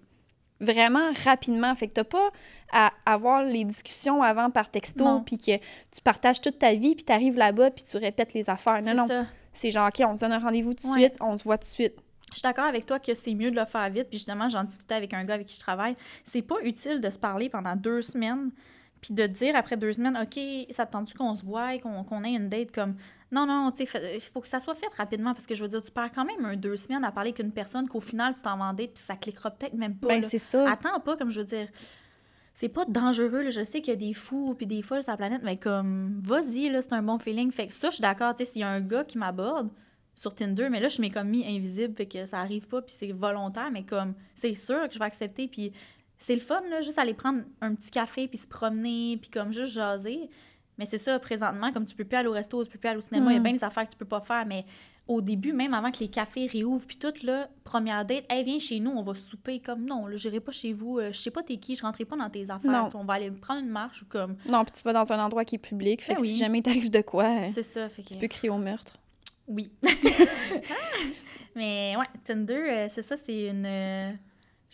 vraiment 0.60 1.12
rapidement. 1.26 1.74
Fait 1.76 1.88
que 1.88 1.94
t'as 1.94 2.04
pas 2.04 2.30
à 2.72 2.92
avoir 3.06 3.44
les 3.44 3.66
discussions 3.66 4.24
avant 4.24 4.50
par 4.50 4.70
texto, 4.72 5.22
puis 5.26 5.38
que 5.38 5.58
tu 5.58 6.02
partages 6.04 6.42
toute 6.42 6.60
ta 6.60 6.74
vie, 6.76 6.96
puis 6.96 7.04
t'arrives 7.04 7.38
là-bas, 7.38 7.72
puis 7.72 7.84
tu 7.84 7.98
répètes 7.98 8.34
les 8.34 8.50
affaires. 8.50 8.82
Non, 8.82 8.88
C'est 8.88 8.96
non. 8.96 9.08
ça. 9.08 9.26
C'est 9.52 9.72
genre, 9.72 9.88
OK, 9.88 10.04
on 10.08 10.16
se 10.16 10.22
donne 10.22 10.32
un 10.32 10.40
rendez-vous 10.40 10.74
tout 10.74 10.88
de 10.88 10.94
Ouais. 10.94 11.00
suite, 11.10 11.14
on 11.22 11.38
se 11.38 11.44
voit 11.44 11.58
tout 11.58 11.68
de 11.68 11.74
suite. 11.74 11.96
Je 12.32 12.38
suis 12.38 12.42
d'accord 12.42 12.66
avec 12.66 12.88
toi 12.88 12.98
que 13.00 13.14
c'est 13.14 13.36
mieux 13.36 13.52
de 13.52 13.56
le 13.56 13.66
faire 13.66 13.88
vite. 13.92 14.08
Puis 14.10 14.18
justement, 14.18 14.50
j'en 14.50 14.64
discutais 14.64 14.96
avec 14.96 15.14
un 15.14 15.24
gars 15.24 15.36
avec 15.36 15.46
qui 15.46 15.54
je 15.56 15.60
travaille. 15.60 15.96
C'est 16.26 16.42
pas 16.42 16.56
utile 16.64 17.00
de 17.00 17.10
se 17.12 17.20
parler 17.20 17.50
pendant 17.50 17.76
deux 17.76 18.02
semaines, 18.02 18.50
puis 19.02 19.14
de 19.14 19.28
dire 19.28 19.56
après 19.56 19.78
deux 19.78 19.94
semaines, 19.94 20.18
OK, 20.20 20.40
ça 20.72 20.88
te 20.88 20.94
tente 20.94 21.14
qu'on 21.14 21.36
se 21.36 21.46
voit, 21.46 21.78
qu'on 21.78 22.04
qu'on 22.04 22.24
ait 22.24 22.34
une 22.34 22.50
date 22.50 22.72
comme. 22.72 22.96
Non, 23.34 23.48
non, 23.48 23.72
tu 23.72 23.88
sais, 23.88 24.16
il 24.16 24.22
faut 24.22 24.42
que 24.42 24.48
ça 24.48 24.60
soit 24.60 24.76
fait 24.76 24.94
rapidement 24.96 25.34
parce 25.34 25.48
que 25.48 25.56
je 25.56 25.64
veux 25.64 25.68
dire, 25.68 25.82
tu 25.82 25.92
perds 25.92 26.12
quand 26.12 26.24
même 26.24 26.46
un 26.46 26.56
deux 26.56 26.78
semaines 26.78 27.04
à 27.04 27.12
parler 27.12 27.34
qu'une 27.34 27.52
personne 27.52 27.90
qu'au 27.90 28.00
final, 28.00 28.36
tu 28.36 28.44
t'en 28.44 28.56
vas 28.58 28.66
en 28.66 28.74
date, 28.74 28.92
puis 28.94 29.04
ça 29.04 29.16
cliquera 29.16 29.50
peut-être 29.50 29.74
même 29.74 29.96
pas. 29.96 30.10
Ben, 30.10 30.22
c'est 30.22 30.38
ça. 30.38 30.70
Attends 30.70 31.00
pas, 31.00 31.18
comme 31.18 31.32
je 31.32 31.40
veux 31.40 31.46
dire. 31.46 31.68
C'est 32.54 32.70
pas 32.70 32.86
dangereux, 32.86 33.42
là. 33.42 33.50
je 33.50 33.64
sais 33.64 33.82
qu'il 33.82 33.92
y 33.92 33.96
a 33.96 34.00
des 34.00 34.14
fous 34.14 34.54
puis 34.56 34.68
des 34.68 34.84
folles 34.84 35.02
sur 35.02 35.12
la 35.12 35.18
planète, 35.18 35.42
mais 35.44 35.58
comme, 35.58 36.22
vas-y, 36.24 36.70
là, 36.70 36.84
c'est 36.84 36.94
un 36.94 37.02
bon 37.02 37.18
feeling. 37.18 37.52
Fait 37.52 37.66
que 37.66 37.74
ça, 37.74 37.90
je 37.90 37.96
suis 37.96 38.02
d'accord, 38.04 38.36
tu 38.36 38.46
sais, 38.46 38.52
s'il 38.52 38.62
y 38.62 38.64
a 38.64 38.70
un 38.70 38.82
gars 38.82 39.04
qui 39.04 39.18
m'aborde 39.18 39.72
sur 40.14 40.36
Tinder, 40.36 40.70
mais 40.70 40.80
là, 40.80 40.88
je 40.88 41.02
m'ai 41.02 41.10
comme 41.10 41.30
mis 41.30 41.44
invisible, 41.48 41.96
fait 41.96 42.06
que 42.06 42.28
ça 42.28 42.40
arrive 42.40 42.68
pas, 42.68 42.84
puis 42.84 42.94
c'est 42.96 43.12
volontaire, 43.12 43.72
mais 43.72 43.84
comme, 43.84 44.14
c'est 44.36 44.54
sûr 44.54 44.88
que 44.88 44.94
je 44.94 45.00
vais 45.00 45.06
accepter, 45.06 45.48
puis 45.48 45.74
c'est 46.20 46.36
le 46.36 46.42
fun, 46.42 46.62
là, 46.70 46.82
juste 46.82 47.00
aller 47.00 47.16
prendre 47.16 47.42
un 47.62 47.74
petit 47.74 47.90
café, 47.90 48.28
puis 48.28 48.38
se 48.38 48.48
promener, 48.48 49.18
puis 49.20 49.32
comme 49.32 49.52
juste 49.52 49.74
jaser. 49.74 50.30
Mais 50.78 50.86
c'est 50.86 50.98
ça, 50.98 51.20
présentement, 51.20 51.72
comme 51.72 51.86
tu 51.86 51.96
peux 51.96 52.04
plus 52.06 52.18
aller 52.18 52.28
au 52.28 52.32
resto, 52.34 52.64
tu 52.64 52.70
peux 52.72 52.80
plus 52.80 52.88
aller 52.90 52.98
au 52.98 53.02
cinéma, 53.02 53.32
il 53.32 53.34
y 53.34 53.38
a 53.38 53.40
Mm. 53.40 53.44
bien 53.44 53.54
des 53.54 53.64
affaires 53.64 53.86
que 53.86 53.92
tu 53.92 53.98
peux 53.98 54.06
pas 54.06 54.22
faire, 54.22 54.46
mais 54.46 54.66
au 55.08 55.22
début, 55.22 55.52
même 55.54 55.74
avant 55.74 55.92
que 55.92 56.00
les 56.00 56.08
cafés 56.08 56.48
réouvrent, 56.48 56.88
puis 56.88 56.96
tout, 56.98 57.14
là, 57.24 57.50
première 57.66 58.06
date, 58.06 58.24
hey, 58.30 58.44
viens 58.44 58.58
chez 58.60 58.80
nous, 58.80 58.90
on 58.92 59.04
va 59.04 59.14
souper. 59.16 59.60
Comme 59.60 59.86
non, 59.86 60.08
là, 60.08 60.16
j'irai 60.16 60.40
pas 60.40 60.52
chez 60.54 60.72
vous, 60.74 60.98
euh, 60.98 61.12
je 61.12 61.18
sais 61.20 61.30
pas 61.30 61.44
t'es 61.44 61.58
qui, 61.58 61.76
je 61.76 61.82
rentrerai 61.84 62.06
pas 62.06 62.16
dans 62.16 62.30
tes 62.30 62.50
affaires. 62.50 62.88
Tu 62.90 62.96
On 62.98 63.04
va 63.04 63.14
aller 63.16 63.30
prendre 63.30 63.60
une 63.60 63.68
marche 63.70 64.02
ou 64.02 64.06
comme. 64.06 64.36
Non, 64.50 64.64
puis 64.64 64.74
tu 64.76 64.82
vas 64.84 64.94
dans 64.94 65.12
un 65.14 65.20
endroit 65.24 65.44
qui 65.46 65.56
est 65.56 65.60
public, 65.60 66.02
fait 66.02 66.14
Ben 66.14 66.18
que 66.18 66.22
oui. 66.22 66.30
si 66.30 66.38
jamais 66.38 66.62
t'arrive 66.62 66.90
de 66.90 67.02
quoi, 67.02 67.26
euh, 67.26 67.48
C'est 67.52 67.64
ça, 67.64 67.90
fait 67.90 68.02
que. 68.02 68.08
tu 68.14 68.18
peux 68.18 68.28
crier 68.28 68.50
au 68.50 68.58
meurtre. 68.58 68.94
Oui. 69.48 69.70
Mais 71.56 71.96
ouais, 71.98 72.06
Tinder, 72.24 72.54
euh, 72.68 72.88
c'est 72.94 73.04
ça, 73.04 73.16
c'est 73.18 73.48
une. 73.50 74.18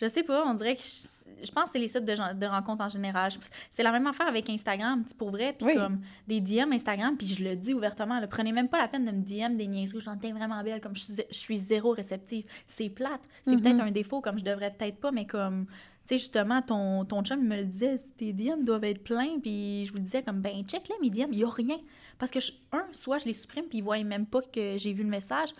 Je 0.00 0.08
sais 0.08 0.22
pas, 0.22 0.44
on 0.46 0.54
dirait 0.54 0.76
que 0.76 0.82
je, 0.82 1.44
je 1.44 1.50
pense 1.50 1.64
que 1.66 1.70
c'est 1.72 1.78
les 1.78 1.88
sites 1.88 2.04
de, 2.04 2.14
de 2.38 2.46
rencontres 2.46 2.84
en 2.84 2.88
général. 2.88 3.30
C'est 3.70 3.82
la 3.82 3.92
même 3.92 4.06
affaire 4.06 4.28
avec 4.28 4.48
Instagram, 4.50 5.04
pour 5.18 5.30
vrai. 5.30 5.54
Puis 5.58 5.66
Oui. 5.68 5.74
comme 5.76 6.00
des 6.28 6.40
DM 6.40 6.72
Instagram, 6.72 7.16
puis 7.16 7.26
je 7.26 7.42
le 7.42 7.56
dis 7.56 7.72
ouvertement, 7.74 8.20
là, 8.20 8.26
prenez 8.26 8.52
même 8.52 8.68
pas 8.68 8.78
la 8.78 8.88
peine 8.88 9.04
de 9.04 9.10
me 9.12 9.22
DM 9.22 9.56
des 9.56 9.66
niaiseries, 9.66 10.00
j'en 10.00 10.16
t'es 10.16 10.32
vraiment 10.32 10.62
belle, 10.62 10.80
comme 10.80 10.94
je 10.96 11.02
suis, 11.02 11.14
je 11.30 11.36
suis 11.36 11.56
zéro 11.56 11.92
réceptive. 11.92 12.44
C'est 12.68 12.88
plate. 12.90 13.20
C'est 13.44 13.52
Mhm. 13.56 13.62
peut-être 13.62 13.80
un 13.80 13.90
défaut, 13.90 14.20
comme 14.20 14.38
je 14.38 14.44
devrais 14.44 14.70
peut-être 14.72 14.96
pas, 14.98 15.10
mais 15.12 15.26
comme. 15.26 15.66
Tu 16.06 16.16
sais, 16.16 16.18
justement, 16.18 16.60
ton, 16.62 17.04
ton 17.04 17.22
chum 17.22 17.40
me 17.46 17.56
le 17.56 17.64
disait, 17.66 17.96
tes 18.16 18.32
DM 18.32 18.64
doivent 18.64 18.84
être 18.84 19.04
pleins, 19.04 19.38
puis 19.40 19.84
je 19.86 19.92
vous 19.92 19.98
le 19.98 20.02
disais 20.04 20.22
comme, 20.22 20.40
ben, 20.40 20.64
check 20.64 20.88
là, 20.88 20.94
mes 21.00 21.10
DM, 21.10 21.28
il 21.32 21.38
y 21.40 21.44
a 21.44 21.48
rien. 21.50 21.76
Parce 22.18 22.30
que, 22.32 22.40
je- 22.40 22.52
un, 22.72 22.84
soit 22.92 23.18
je 23.18 23.26
les 23.26 23.34
supprime, 23.34 23.66
puis 23.66 23.78
ils 23.78 23.84
voient 23.84 24.02
même 24.02 24.26
pas 24.26 24.40
que 24.42 24.76
j'ai 24.78 24.92
vu 24.92 25.04
le 25.04 25.08
message. 25.10 25.50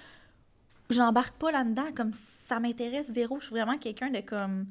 J'embarque 0.90 1.36
pas 1.36 1.50
là-dedans, 1.50 1.92
comme 1.96 2.12
ça 2.46 2.60
m'intéresse 2.60 3.10
zéro. 3.10 3.38
Je 3.40 3.46
suis 3.46 3.54
vraiment 3.54 3.78
quelqu'un 3.78 4.10
de 4.10 4.20
comme 4.20 4.66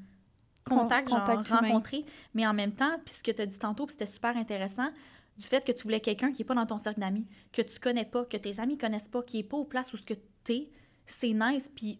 contact, 0.65 1.07
Con- 1.09 1.15
genre 1.17 1.25
contact 1.25 1.49
humain. 1.49 1.59
rencontrer. 1.61 2.05
Mais 2.33 2.45
en 2.45 2.53
même 2.53 2.73
temps, 2.73 2.91
puis 3.05 3.15
ce 3.15 3.23
que 3.23 3.31
tu 3.31 3.41
as 3.41 3.45
dit 3.45 3.57
tantôt, 3.59 3.85
puis 3.85 3.93
c'était 3.93 4.05
super 4.11 4.35
intéressant, 4.37 4.89
du 5.37 5.45
fait 5.45 5.65
que 5.65 5.71
tu 5.71 5.83
voulais 5.83 6.01
quelqu'un 6.01 6.31
qui 6.31 6.41
est 6.41 6.45
pas 6.45 6.53
dans 6.55 6.65
ton 6.65 6.77
cercle 6.77 6.99
d'amis, 6.99 7.25
que 7.53 7.61
tu 7.61 7.79
connais 7.79 8.05
pas, 8.05 8.25
que 8.25 8.37
tes 8.37 8.59
amis 8.59 8.77
connaissent 8.77 9.07
pas, 9.07 9.23
qui 9.23 9.39
est 9.39 9.43
pas 9.43 9.57
aux 9.57 9.65
places 9.65 9.93
où 9.93 9.97
ce 9.97 10.05
que 10.05 10.15
t'es, 10.43 10.69
c'est 11.05 11.31
nice. 11.33 11.69
Puis 11.73 11.99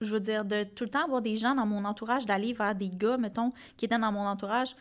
je 0.00 0.12
veux 0.14 0.20
dire, 0.20 0.46
de 0.46 0.64
tout 0.64 0.84
le 0.84 0.90
temps 0.90 1.04
avoir 1.04 1.20
des 1.20 1.36
gens 1.36 1.54
dans 1.54 1.66
mon 1.66 1.84
entourage, 1.84 2.24
d'aller 2.24 2.54
vers 2.54 2.74
des 2.74 2.88
gars, 2.88 3.18
mettons, 3.18 3.52
qui 3.76 3.84
étaient 3.84 3.98
dans 3.98 4.10
mon 4.12 4.26
entourage, 4.26 4.74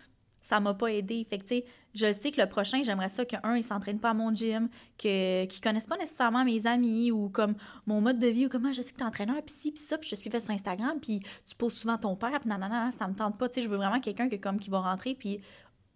ça 0.50 0.60
m'a 0.60 0.74
pas 0.74 0.88
aidé. 0.88 1.24
Fait 1.30 1.38
que, 1.38 1.44
tu 1.44 1.58
sais, 1.58 1.66
je 1.94 2.12
sais 2.12 2.32
que 2.32 2.42
le 2.42 2.50
prochain, 2.50 2.82
j'aimerais 2.84 3.10
ça 3.10 3.24
qu'un, 3.24 3.56
il 3.56 3.64
s'entraîne 3.64 4.00
pas 4.00 4.10
à 4.10 4.14
mon 4.16 4.34
gym, 4.34 4.68
que, 4.98 5.46
qu'ils 5.46 5.62
connaissent 5.62 5.86
pas 5.86 5.98
nécessairement 5.98 6.44
mes 6.44 6.66
amis 6.66 7.12
ou 7.12 7.30
comme 7.30 7.54
mon 7.86 8.02
mode 8.02 8.18
de 8.18 8.26
vie 8.26 8.48
ou 8.48 8.50
comment 8.50 8.74
je 8.74 8.82
sais 8.82 8.92
que 8.92 8.98
t'es 8.98 9.04
entraîneur, 9.04 9.44
puis 9.44 9.54
ci, 9.56 9.72
puis 9.72 9.84
ça, 9.84 10.00
puis 10.00 10.10
je 10.10 10.16
te 10.16 10.20
suivais 10.20 10.40
sur 10.40 10.52
Instagram, 10.52 10.98
puis 11.00 11.20
tu 11.46 11.56
poses 11.56 11.74
souvent 11.74 12.00
ton 12.00 12.16
père, 12.16 12.40
puis 12.40 12.50
nanana, 12.50 12.90
ça 12.90 13.08
me 13.08 13.14
tente 13.14 13.38
pas. 13.38 13.48
Tu 13.48 13.56
sais, 13.56 13.62
je 13.62 13.70
veux 13.70 13.78
vraiment 13.78 14.00
quelqu'un 14.00 14.28
que, 14.28 14.38
comme, 14.38 14.58
qui 14.58 14.72
va 14.72 14.80
rentrer, 14.80 15.14
puis 15.14 15.40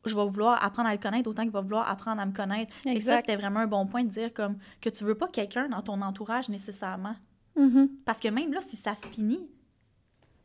je 0.05 0.15
vais 0.15 0.25
vouloir 0.27 0.63
apprendre 0.63 0.89
à 0.89 0.91
le 0.91 1.00
connaître 1.00 1.27
autant 1.27 1.41
qu'il 1.41 1.51
va 1.51 1.62
vouloir 1.62 1.89
apprendre 1.89 2.22
à 2.22 2.25
me 2.27 2.33
connaître. 2.33 2.72
Que 2.83 3.00
ça, 3.00 3.17
c'était 3.17 3.36
vraiment 3.36 3.62
un 3.62 3.67
bon 3.67 3.88
point 3.88 4.03
de 4.03 4.10
dire 4.10 4.33
comme 4.36 4.57
que 4.81 4.89
tu 4.89 5.03
veux 5.03 5.15
pas 5.15 5.29
quelqu'un 5.29 5.67
dans 5.67 5.81
ton 5.81 6.00
entourage 6.01 6.50
nécessairement. 6.50 7.15
Mhm. 7.55 7.89
Parce 8.05 8.19
que 8.19 8.27
même 8.27 8.53
là, 8.53 8.62
si 8.62 8.75
ça 8.75 8.93
se 8.93 9.07
finit, 9.07 9.48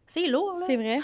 c'est 0.06 0.28
lourd. 0.28 0.56
C'est 0.66 0.76
vrai. 0.76 1.00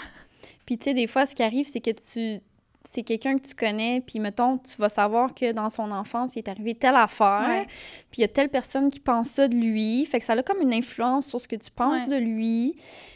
Puis, 0.65 0.77
tu 0.77 0.85
sais, 0.85 0.93
des 0.93 1.07
fois, 1.07 1.25
ce 1.25 1.35
qui 1.35 1.43
arrive, 1.43 1.67
c'est 1.67 1.81
que 1.81 1.91
tu. 1.91 2.41
C'est 2.87 3.01
quelqu'un 3.03 3.37
que 3.39 3.47
tu 3.47 3.55
connais, 3.55 4.01
puis 4.01 4.19
mettons, 4.19 4.59
tu 4.59 4.75
vas 4.77 4.89
savoir 4.89 5.33
que 5.33 5.51
dans 5.51 5.69
son 5.71 5.89
enfance, 5.91 6.35
il 6.35 6.39
est 6.39 6.47
arrivé 6.47 6.75
telle 6.75 6.95
affaire, 6.95 7.65
puis 8.11 8.19
il 8.19 8.21
y 8.21 8.23
a 8.25 8.27
telle 8.27 8.49
personne 8.49 8.91
qui 8.91 8.99
pense 8.99 9.29
ça 9.31 9.47
de 9.47 9.55
lui. 9.55 10.05
Fait 10.05 10.19
que 10.19 10.25
ça 10.25 10.33
a 10.33 10.43
comme 10.43 10.61
une 10.61 10.73
influence 10.73 11.25
sur 11.27 11.41
ce 11.41 11.47
que 11.47 11.55
tu 11.55 11.71
penses 11.71 12.03
Ouais. 12.07 12.19
de 12.19 12.23
lui. 12.23 12.75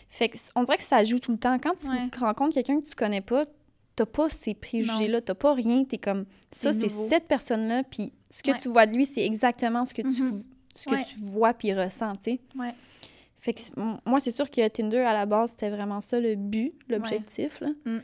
Fait 0.10 0.28
que 0.30 0.38
on 0.56 0.64
dirait 0.64 0.78
que 0.78 0.84
ça 0.84 1.04
joue 1.04 1.20
tout 1.20 1.32
le 1.32 1.38
temps. 1.38 1.58
Quand 1.60 1.74
tu 1.80 1.88
Ouais. 1.88 2.10
rencontres 2.20 2.56
quelqu'un 2.56 2.82
que 2.82 2.88
tu 2.88 2.96
connais 2.96 3.22
pas, 3.22 3.46
t'as 3.96 4.08
pas 4.08 4.28
ces 4.30 4.56
préjugés-là, 4.56 5.22
t'as 5.22 5.36
pas 5.36 5.54
rien. 5.54 5.84
T'es 5.84 6.00
comme, 6.00 6.26
ça, 6.52 6.74
C'est 6.74 6.90
cette 6.90 7.28
personne-là, 7.28 7.84
puis 7.84 8.12
ce 8.32 8.42
que 8.42 8.52
Ouais. 8.52 8.58
tu 8.60 8.70
vois 8.70 8.88
de 8.88 8.96
lui, 8.96 9.06
c'est 9.06 9.24
exactement 9.24 9.86
ce 9.86 9.94
que 9.94 10.02
tu, 10.02 10.24
Mhm. 10.24 10.44
ce 10.74 10.90
que 10.90 11.06
tu 11.08 11.20
vois 11.20 11.54
puis 11.54 11.74
ressens, 11.76 12.14
tu 12.16 12.32
sais. 12.32 12.40
Ouais. 12.58 12.74
Fait 13.42 13.54
que 13.54 13.60
moi, 14.10 14.20
c'est 14.20 14.32
sûr 14.32 14.50
que 14.50 14.68
Tinder, 14.68 14.98
à 15.00 15.14
la 15.14 15.26
base, 15.28 15.52
c'était 15.52 15.70
vraiment 15.70 16.02
ça 16.02 16.20
le 16.20 16.34
but, 16.36 16.74
l'objectif. 16.90 17.62
là. 17.62 17.70
Mais, 17.86 18.02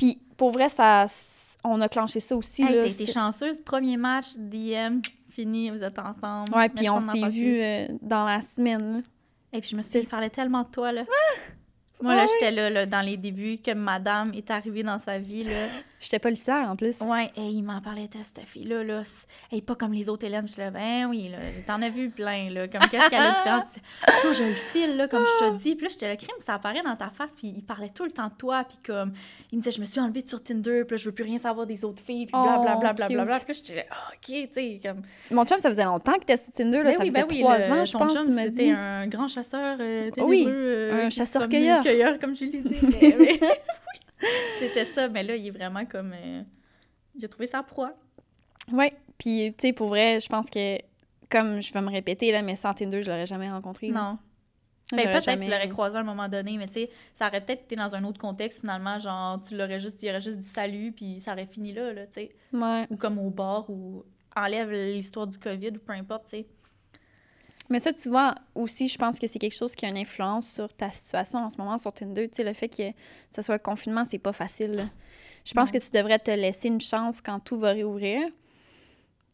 Puis 0.00 0.18
pour 0.38 0.50
vrai, 0.50 0.70
ça, 0.70 1.04
on 1.62 1.78
a 1.82 1.88
clenché 1.90 2.20
ça 2.20 2.34
aussi. 2.34 2.62
hey, 2.62 2.74
là, 2.74 2.88
c'était- 2.88 3.12
chanceuse. 3.12 3.60
Premier 3.60 3.98
match, 3.98 4.28
DM, 4.38 5.00
fini, 5.28 5.68
vous 5.70 5.82
êtes 5.82 5.98
ensemble. 5.98 6.54
Ouais, 6.56 6.70
puis 6.70 6.88
on 6.88 7.00
s'est 7.00 7.28
vu 7.28 7.60
euh, 7.60 7.86
dans 8.00 8.24
la 8.24 8.40
semaine. 8.40 8.94
là. 8.94 9.00
Et 9.52 9.60
puis 9.60 9.70
je 9.70 9.76
me 9.76 9.82
suis 9.82 10.00
dit, 10.00 10.06
parlait 10.06 10.30
tellement 10.30 10.62
de 10.62 10.68
toi, 10.68 10.90
là. 10.92 11.04
Moi, 12.00 12.12
Ah 12.12 12.16
là, 12.16 12.22
oui. 12.24 12.30
j'étais 12.32 12.50
là, 12.50 12.70
là, 12.70 12.86
dans 12.86 13.02
les 13.02 13.18
débuts, 13.18 13.58
que 13.58 13.72
madame 13.74 14.32
est 14.32 14.50
arrivée 14.50 14.82
dans 14.82 14.98
sa 14.98 15.18
vie, 15.18 15.44
là. 15.44 15.50
J'étais 16.00 16.18
policière 16.18 16.66
en 16.70 16.76
plus. 16.76 16.98
Ouais, 17.02 17.30
et 17.36 17.42
il 17.42 17.62
m'en 17.62 17.80
parlait 17.82 18.08
de 18.08 18.16
cette 18.24 18.40
fille-là, 18.46 18.82
là. 18.82 19.02
Est 19.52 19.60
pas 19.60 19.74
comme 19.74 19.92
les 19.92 20.08
autres 20.08 20.24
Hélène. 20.24 20.48
Je 20.48 20.52
suis 20.54 20.62
là, 20.62 20.70
ben 20.70 21.04
oui, 21.10 21.28
là. 21.28 21.36
T'en 21.66 21.82
as 21.82 21.90
vu 21.90 22.08
plein, 22.08 22.48
là. 22.48 22.68
Comme 22.68 22.80
qu'est-ce 22.90 23.10
qu'elle 23.10 23.20
a 23.20 23.30
de 23.32 23.36
différent? 23.36 23.64
Moi, 24.24 24.32
je 24.32 24.42
le 24.44 24.52
file, 24.54 24.96
là, 24.96 25.08
comme 25.08 25.24
je 25.26 25.44
te 25.44 25.56
dis. 25.58 25.74
Puis 25.74 25.84
là, 25.84 25.90
j'étais 25.92 26.08
là, 26.08 26.16
crime, 26.16 26.34
ça 26.44 26.54
apparaît 26.54 26.82
dans 26.82 26.96
ta 26.96 27.10
face. 27.10 27.32
Puis 27.36 27.52
il 27.54 27.62
parlait 27.62 27.90
tout 27.90 28.04
le 28.04 28.12
temps 28.12 28.28
de 28.28 28.34
toi. 28.38 28.64
Puis 28.64 28.78
comme, 28.86 29.12
il 29.52 29.58
me 29.58 29.62
disait, 29.62 29.72
je 29.76 29.80
me 29.82 29.86
suis 29.86 30.00
enlevée 30.00 30.24
sur 30.26 30.42
Tinder. 30.42 30.84
Puis 30.86 30.96
là, 30.96 31.02
je 31.02 31.04
veux 31.04 31.12
plus 31.14 31.24
rien 31.24 31.36
savoir 31.36 31.66
des 31.66 31.84
autres 31.84 32.02
filles. 32.02 32.24
Puis 32.26 32.34
Oh, 32.34 32.62
blablabla. 32.62 32.92
Bla, 32.92 33.08
bla, 33.08 33.24
bla, 33.26 33.38
cute. 33.40 33.46
Puis 33.46 33.54
j'étais 33.62 33.76
là, 33.80 33.82
ah, 33.90 34.10
ok, 34.14 34.20
tu 34.24 34.48
sais, 34.52 34.80
comme. 34.82 35.02
Mon 35.30 35.44
chum, 35.44 35.58
ça 35.60 35.68
faisait 35.68 35.84
longtemps 35.84 36.14
qu'il 36.14 36.22
était 36.22 36.38
sur 36.38 36.52
Tinder. 36.54 36.78
Là, 36.78 36.84
Ben 36.84 36.92
ça 36.92 36.98
oui, 37.02 37.10
faisait 37.10 37.20
ben 37.26 37.26
trois 37.40 37.58
le- 37.58 37.64
ans, 37.72 37.84
je 37.84 37.92
pense, 37.92 38.14
m'a 38.14 38.42
c'était 38.44 38.70
un 38.70 39.06
grand 39.06 39.28
chasseur 39.28 39.76
euh. 39.80 40.10
Oui, 40.16 40.44
euh, 40.48 41.06
un 41.06 41.10
chasseur-cueilleur. 41.10 41.80
promenait, 41.80 41.98
cueilleur, 41.98 42.18
comme 42.18 42.34
je 42.34 42.44
l'ai 42.46 42.60
dit. 42.62 43.40
C'était 44.74 44.86
ça, 44.86 45.08
mais 45.08 45.22
là, 45.22 45.36
il 45.36 45.46
est 45.46 45.50
vraiment 45.50 45.84
comme. 45.84 46.12
euh, 46.14 46.42
a 47.22 47.28
trouvé 47.28 47.46
sa 47.46 47.62
proie. 47.62 47.92
Ouais. 48.72 48.92
Puis, 49.18 49.54
tu 49.58 49.68
sais, 49.68 49.72
pour 49.72 49.88
vrai, 49.88 50.20
je 50.20 50.28
pense 50.28 50.48
que, 50.48 50.78
comme 51.30 51.60
je 51.60 51.72
vais 51.72 51.80
me 51.82 51.90
répéter, 51.90 52.32
là, 52.32 52.42
mais 52.42 52.56
sans 52.56 52.72
Tinder, 52.72 53.02
je 53.02 53.10
l'aurais 53.10 53.26
jamais 53.26 53.50
rencontré. 53.50 53.88
Non. 53.88 54.18
Ben, 54.92 55.04
peut-être 55.04 55.24
jamais- 55.24 55.40
que 55.40 55.44
tu 55.44 55.50
l'aurais 55.50 55.68
croisé 55.68 55.96
à 55.96 56.00
un 56.00 56.04
moment 56.04 56.28
donné, 56.28 56.56
mais 56.58 56.66
tu 56.66 56.72
sais, 56.74 56.90
ça 57.14 57.28
aurait 57.28 57.40
peut-être 57.44 57.62
été 57.64 57.76
dans 57.76 57.94
un 57.94 58.02
autre 58.04 58.18
contexte 58.18 58.60
finalement, 58.60 58.98
genre 58.98 59.40
tu 59.40 59.56
l'aurais 59.56 59.78
juste, 59.78 60.02
il 60.02 60.08
aurait 60.10 60.20
juste 60.20 60.38
dit 60.38 60.48
salut, 60.48 60.90
puis 60.92 61.20
ça 61.20 61.32
aurait 61.32 61.46
fini 61.46 61.72
là, 61.72 61.92
là 61.92 62.06
tu 62.06 62.14
sais. 62.14 62.30
Ouais. 62.52 62.86
Ou 62.90 62.96
comme 62.96 63.18
au 63.18 63.30
bar, 63.30 63.70
ou 63.70 64.04
enlève 64.34 64.70
l'histoire 64.72 65.28
du 65.28 65.38
COVID, 65.38 65.68
ou 65.76 65.78
peu 65.78 65.92
importe, 65.92 66.24
tu 66.24 66.30
sais. 66.38 66.46
Mais 67.70 67.80
ça, 67.80 67.92
tu 67.92 68.08
vois, 68.08 68.34
aussi, 68.54 68.88
je 68.88 68.98
pense 68.98 69.18
que 69.18 69.26
c'est 69.26 69.38
quelque 69.38 69.54
chose 69.56 69.74
qui 69.74 69.86
a 69.86 69.88
une 69.88 69.96
influence 69.96 70.50
sur 70.50 70.68
ta 70.72 70.90
situation 70.90 71.38
en 71.38 71.50
ce 71.50 71.56
moment 71.56 71.78
sur 71.78 71.92
Tinder. 71.92 72.28
Tu 72.28 72.36
sais, 72.36 72.44
le 72.44 72.52
fait 72.52 72.68
que 72.68 72.82
ça 73.30 73.42
soit 73.42 73.54
le 73.54 73.62
confinement, 73.62 74.04
c'est 74.04 74.18
pas 74.18 74.32
facile. 74.32 74.72
là. 74.72 74.84
Je 75.44 75.54
pense 75.54 75.70
que 75.70 75.78
tu 75.78 75.90
devrais 75.90 76.18
te 76.18 76.30
laisser 76.30 76.68
une 76.68 76.80
chance 76.80 77.20
quand 77.20 77.38
tout 77.40 77.58
va 77.58 77.70
réouvrir 77.70 78.20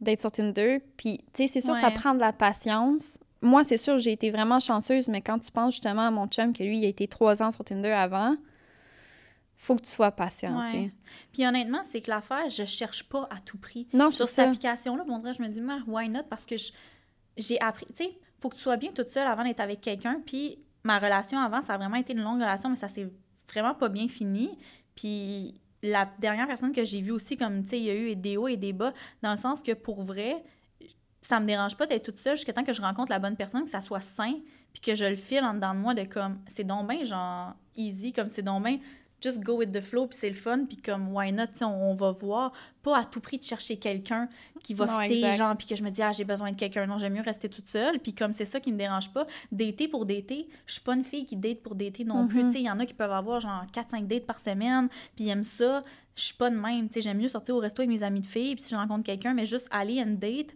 d'être 0.00 0.21
sur 0.21 0.31
Tinder. 0.31 0.81
Puis, 0.97 1.19
tu 1.33 1.43
sais, 1.43 1.47
c'est 1.49 1.61
sûr, 1.61 1.75
ça 1.75 1.90
prend 1.90 2.14
de 2.14 2.21
la 2.21 2.33
patience. 2.33 3.19
Moi, 3.40 3.64
c'est 3.64 3.76
sûr, 3.76 3.99
j'ai 3.99 4.12
été 4.12 4.31
vraiment 4.31 4.61
chanceuse, 4.61 5.09
mais 5.09 5.23
quand 5.23 5.38
tu 5.38 5.50
penses 5.50 5.75
justement 5.75 6.07
à 6.07 6.11
mon 6.11 6.26
chum, 6.26 6.52
que 6.52 6.62
lui, 6.62 6.78
il 6.78 6.85
a 6.85 6.88
été 6.88 7.09
trois 7.09 7.43
ans 7.43 7.50
sur 7.50 7.64
Tinder 7.64 7.90
avant, 7.90 8.37
faut 9.57 9.76
que 9.76 9.83
tu 9.83 9.90
sois 9.90 10.11
patient. 10.11 10.59
Ouais. 10.71 10.93
Puis 11.33 11.47
honnêtement, 11.47 11.83
c'est 11.85 12.02
que 12.02 12.11
l'affaire, 12.11 12.49
je 12.50 12.64
cherche 12.64 13.05
pas 13.05 13.26
à 13.31 13.40
tout 13.40 13.57
prix. 13.59 13.89
Non, 13.95 14.10
Sur 14.10 14.26
cette 14.26 14.47
application-là, 14.47 15.04
bon, 15.04 15.23
je 15.32 15.43
me 15.43 15.49
dis, 15.49 15.60
mais 15.60 15.78
why 15.87 16.08
not? 16.08 16.25
Parce 16.28 16.45
que 16.45 16.56
j'ai 17.37 17.60
appris, 17.60 17.87
tu 17.87 18.04
sais, 18.04 18.19
faut 18.38 18.49
que 18.49 18.56
tu 18.56 18.62
sois 18.62 18.76
bien 18.76 18.92
toute 18.92 19.08
seule 19.08 19.26
avant 19.26 19.44
d'être 19.44 19.60
avec 19.60 19.80
quelqu'un. 19.80 20.20
Puis 20.25 20.58
ma 20.84 20.99
relation 20.99 21.38
avant, 21.38 21.62
ça 21.62 21.75
a 21.75 21.78
vraiment 21.78 21.96
été 21.96 22.12
une 22.12 22.22
longue 22.22 22.40
relation, 22.40 22.70
mais 22.70 22.76
ça 22.76 22.88
s'est 22.88 23.10
vraiment 23.50 23.75
pas 23.75 23.88
bien 23.88 24.08
fini. 24.08 24.56
Puis 24.94 25.60
la 25.82 26.08
dernière 26.18 26.46
personne 26.46 26.72
que 26.72 26.84
j'ai 26.84 27.00
vue 27.00 27.12
aussi, 27.12 27.36
comme, 27.36 27.62
tu 27.62 27.70
sais, 27.70 27.78
il 27.78 27.84
y 27.84 27.90
a 27.90 27.94
eu 27.94 28.16
des 28.16 28.36
hauts 28.36 28.49
et 28.49 28.56
des 28.56 28.72
bas, 28.72 28.92
dans 29.22 29.32
le 29.32 29.38
sens 29.38 29.62
que 29.62 29.72
pour 29.72 30.02
vrai, 30.04 30.42
ça 31.22 31.40
me 31.40 31.46
dérange 31.46 31.76
pas 31.76 31.86
d'être 31.86 32.04
toute 32.04 32.18
seule 32.18 32.36
jusqu'à 32.36 32.52
temps 32.52 32.64
que 32.64 32.72
je 32.72 32.80
rencontre 32.80 33.10
la 33.10 33.18
bonne 33.18 33.36
personne, 33.36 33.64
que 33.64 33.70
ça 33.70 33.80
soit 33.80 34.00
sain, 34.00 34.34
puis 34.72 34.80
que 34.80 34.94
je 34.94 35.04
le 35.04 35.16
file 35.16 35.44
en 35.44 35.54
dedans 35.54 35.75
de 35.75 35.80
moi 35.80 35.94
de 35.94 36.04
comme, 36.04 36.40
c'est 36.46 36.64
donc 36.64 36.88
bien, 36.88 37.04
genre, 37.04 37.54
easy, 37.76 38.12
comme 38.12 38.28
c'est 38.28 38.42
donc 38.42 38.64
bien, 38.64 38.78
just 39.23 39.41
go 39.43 39.57
with 39.57 39.73
the 39.73 39.81
flow, 39.81 40.07
puis 40.07 40.17
c'est 40.21 40.29
le 40.29 40.35
fun, 40.37 40.65
puis 40.67 40.76
comme, 40.76 41.13
why 41.15 41.33
not, 41.33 41.47
tu 41.49 41.59
sais, 41.59 41.65
on, 41.65 41.91
on 41.91 41.95
va 41.95 42.11
voir, 42.13 42.52
pas 42.83 42.99
à 42.99 43.05
tout 43.05 43.21
prix 43.21 43.39
de 43.39 43.45
chercher 43.45 43.76
quelqu'un 43.79 44.29
qui 44.63 44.75
va 44.75 44.87
Non, 44.87 45.00
fitter, 45.00 45.15
exact. 45.19 45.37
genre, 45.37 45.57
puis 45.57 45.67
que 45.67 45.75
je 45.75 45.83
me 45.83 45.91
dis, 45.91 46.02
ah, 46.02 46.13
j'ai 46.13 46.25
besoin 46.25 46.52
de 46.52 46.57
quelqu'un, 46.57 46.87
non, 46.87 46.99
j'aime 46.99 47.15
mieux 47.15 47.23
rester 47.23 47.49
toute 47.49 47.67
seule, 47.69 47.99
puis 47.99 48.13
comme 48.15 48.33
c'est 48.33 48.45
ça 48.45 48.61
qui 48.61 48.73
me 48.73 48.79
dérange 48.79 49.11
pas, 49.13 49.26
dater 49.50 49.89
pour 49.89 50.05
dater, 50.07 50.49
je 50.67 50.73
suis 50.75 50.83
pas 50.83 50.95
une 50.95 51.05
fille 51.05 51.25
qui 51.25 51.37
date 51.37 51.63
pour 51.63 51.75
dater 51.75 52.05
non 52.05 52.29
plus, 52.29 52.41
Mhm. 52.43 52.47
tu 52.47 52.52
sais, 52.52 52.61
il 52.61 52.67
y 52.67 52.71
en 52.71 52.79
a 52.79 52.87
qui 52.87 52.95
peuvent 52.95 53.11
avoir 53.13 53.41
genre 53.41 53.65
4-5 53.73 54.07
dates 54.07 54.26
par 54.26 54.39
semaine, 54.39 54.89
puis 55.17 55.29
aiment 55.29 55.45
ça, 55.45 55.83
je 56.15 56.23
suis 56.23 56.35
pas 56.35 56.50
de 56.50 56.57
même, 56.57 56.89
tu 56.89 56.95
sais, 56.95 57.00
j'aime 57.02 57.19
mieux 57.19 57.29
sortir 57.29 57.57
au 57.57 57.59
resto 57.61 57.81
avec 57.83 57.91
mes 57.91 58.02
amis 58.02 58.21
de 58.21 58.26
filles, 58.26 58.55
puis 58.55 58.65
si 58.65 58.71
je 58.71 58.76
rencontre 58.76 59.05
quelqu'un, 59.05 59.35
mais 59.35 59.47
juste 59.47 59.67
aller 59.71 59.99
à 59.99 60.02
une 60.02 60.19
date, 60.19 60.49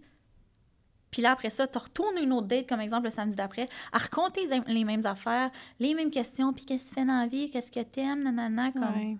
puis 1.10 1.22
là, 1.22 1.32
après 1.32 1.50
ça, 1.50 1.66
tu 1.66 1.76
retournes 1.78 2.18
une 2.22 2.32
autre 2.32 2.46
date, 2.46 2.68
comme 2.68 2.80
exemple 2.80 3.04
le 3.04 3.10
samedi 3.10 3.36
d'après, 3.36 3.68
à 3.92 3.98
raconter 3.98 4.42
les- 4.66 4.84
mêmes 4.84 5.04
affaires, 5.06 5.50
les 5.78 5.94
mêmes 5.94 6.10
questions, 6.10 6.52
puis 6.52 6.64
qu'est-ce 6.64 6.90
que 6.90 6.94
tu 6.94 7.00
fais 7.00 7.06
dans 7.06 7.20
la 7.20 7.26
vie, 7.26 7.50
qu'est-ce 7.50 7.72
que 7.72 7.80
t'aimes, 7.80 8.22
nanana, 8.22 8.70
comme... 8.72 8.82
Ouais. 8.82 9.16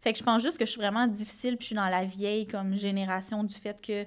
Fait 0.00 0.12
que 0.12 0.18
je 0.20 0.24
pense 0.24 0.42
juste 0.42 0.58
que 0.58 0.64
je 0.64 0.70
suis 0.70 0.80
vraiment 0.80 1.06
difficile, 1.08 1.56
puis 1.56 1.62
je 1.64 1.66
suis 1.68 1.74
dans 1.76 1.88
la 1.88 2.04
vieille 2.04 2.46
comme 2.46 2.74
génération 2.76 3.42
du 3.44 3.54
fait 3.56 3.80
que 3.80 4.04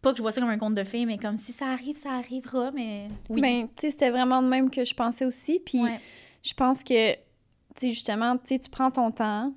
pas 0.00 0.12
que 0.12 0.18
je 0.18 0.22
vois 0.22 0.32
ça 0.32 0.40
comme 0.40 0.48
un 0.50 0.58
conte 0.58 0.74
de 0.76 0.84
fées, 0.84 1.04
mais 1.06 1.18
comme 1.18 1.36
si 1.36 1.52
ça 1.52 1.66
arrive, 1.66 1.96
ça 1.96 2.12
arrivera, 2.12 2.70
mais 2.70 3.08
oui. 3.28 3.40
Ben, 3.40 3.66
tu 3.66 3.72
sais, 3.82 3.90
c'était 3.90 4.10
vraiment 4.10 4.40
de 4.42 4.48
même 4.48 4.70
que 4.70 4.84
je 4.84 4.94
pensais 4.94 5.24
aussi. 5.24 5.60
Puis 5.64 5.82
Ouais. 5.82 5.98
je 6.42 6.54
pense 6.54 6.84
que, 6.84 7.14
tu 7.14 7.18
sais, 7.76 7.90
justement, 7.92 8.36
tu 8.38 8.58
tu 8.60 8.70
prends 8.70 8.90
ton 8.90 9.10
temps, 9.10 9.52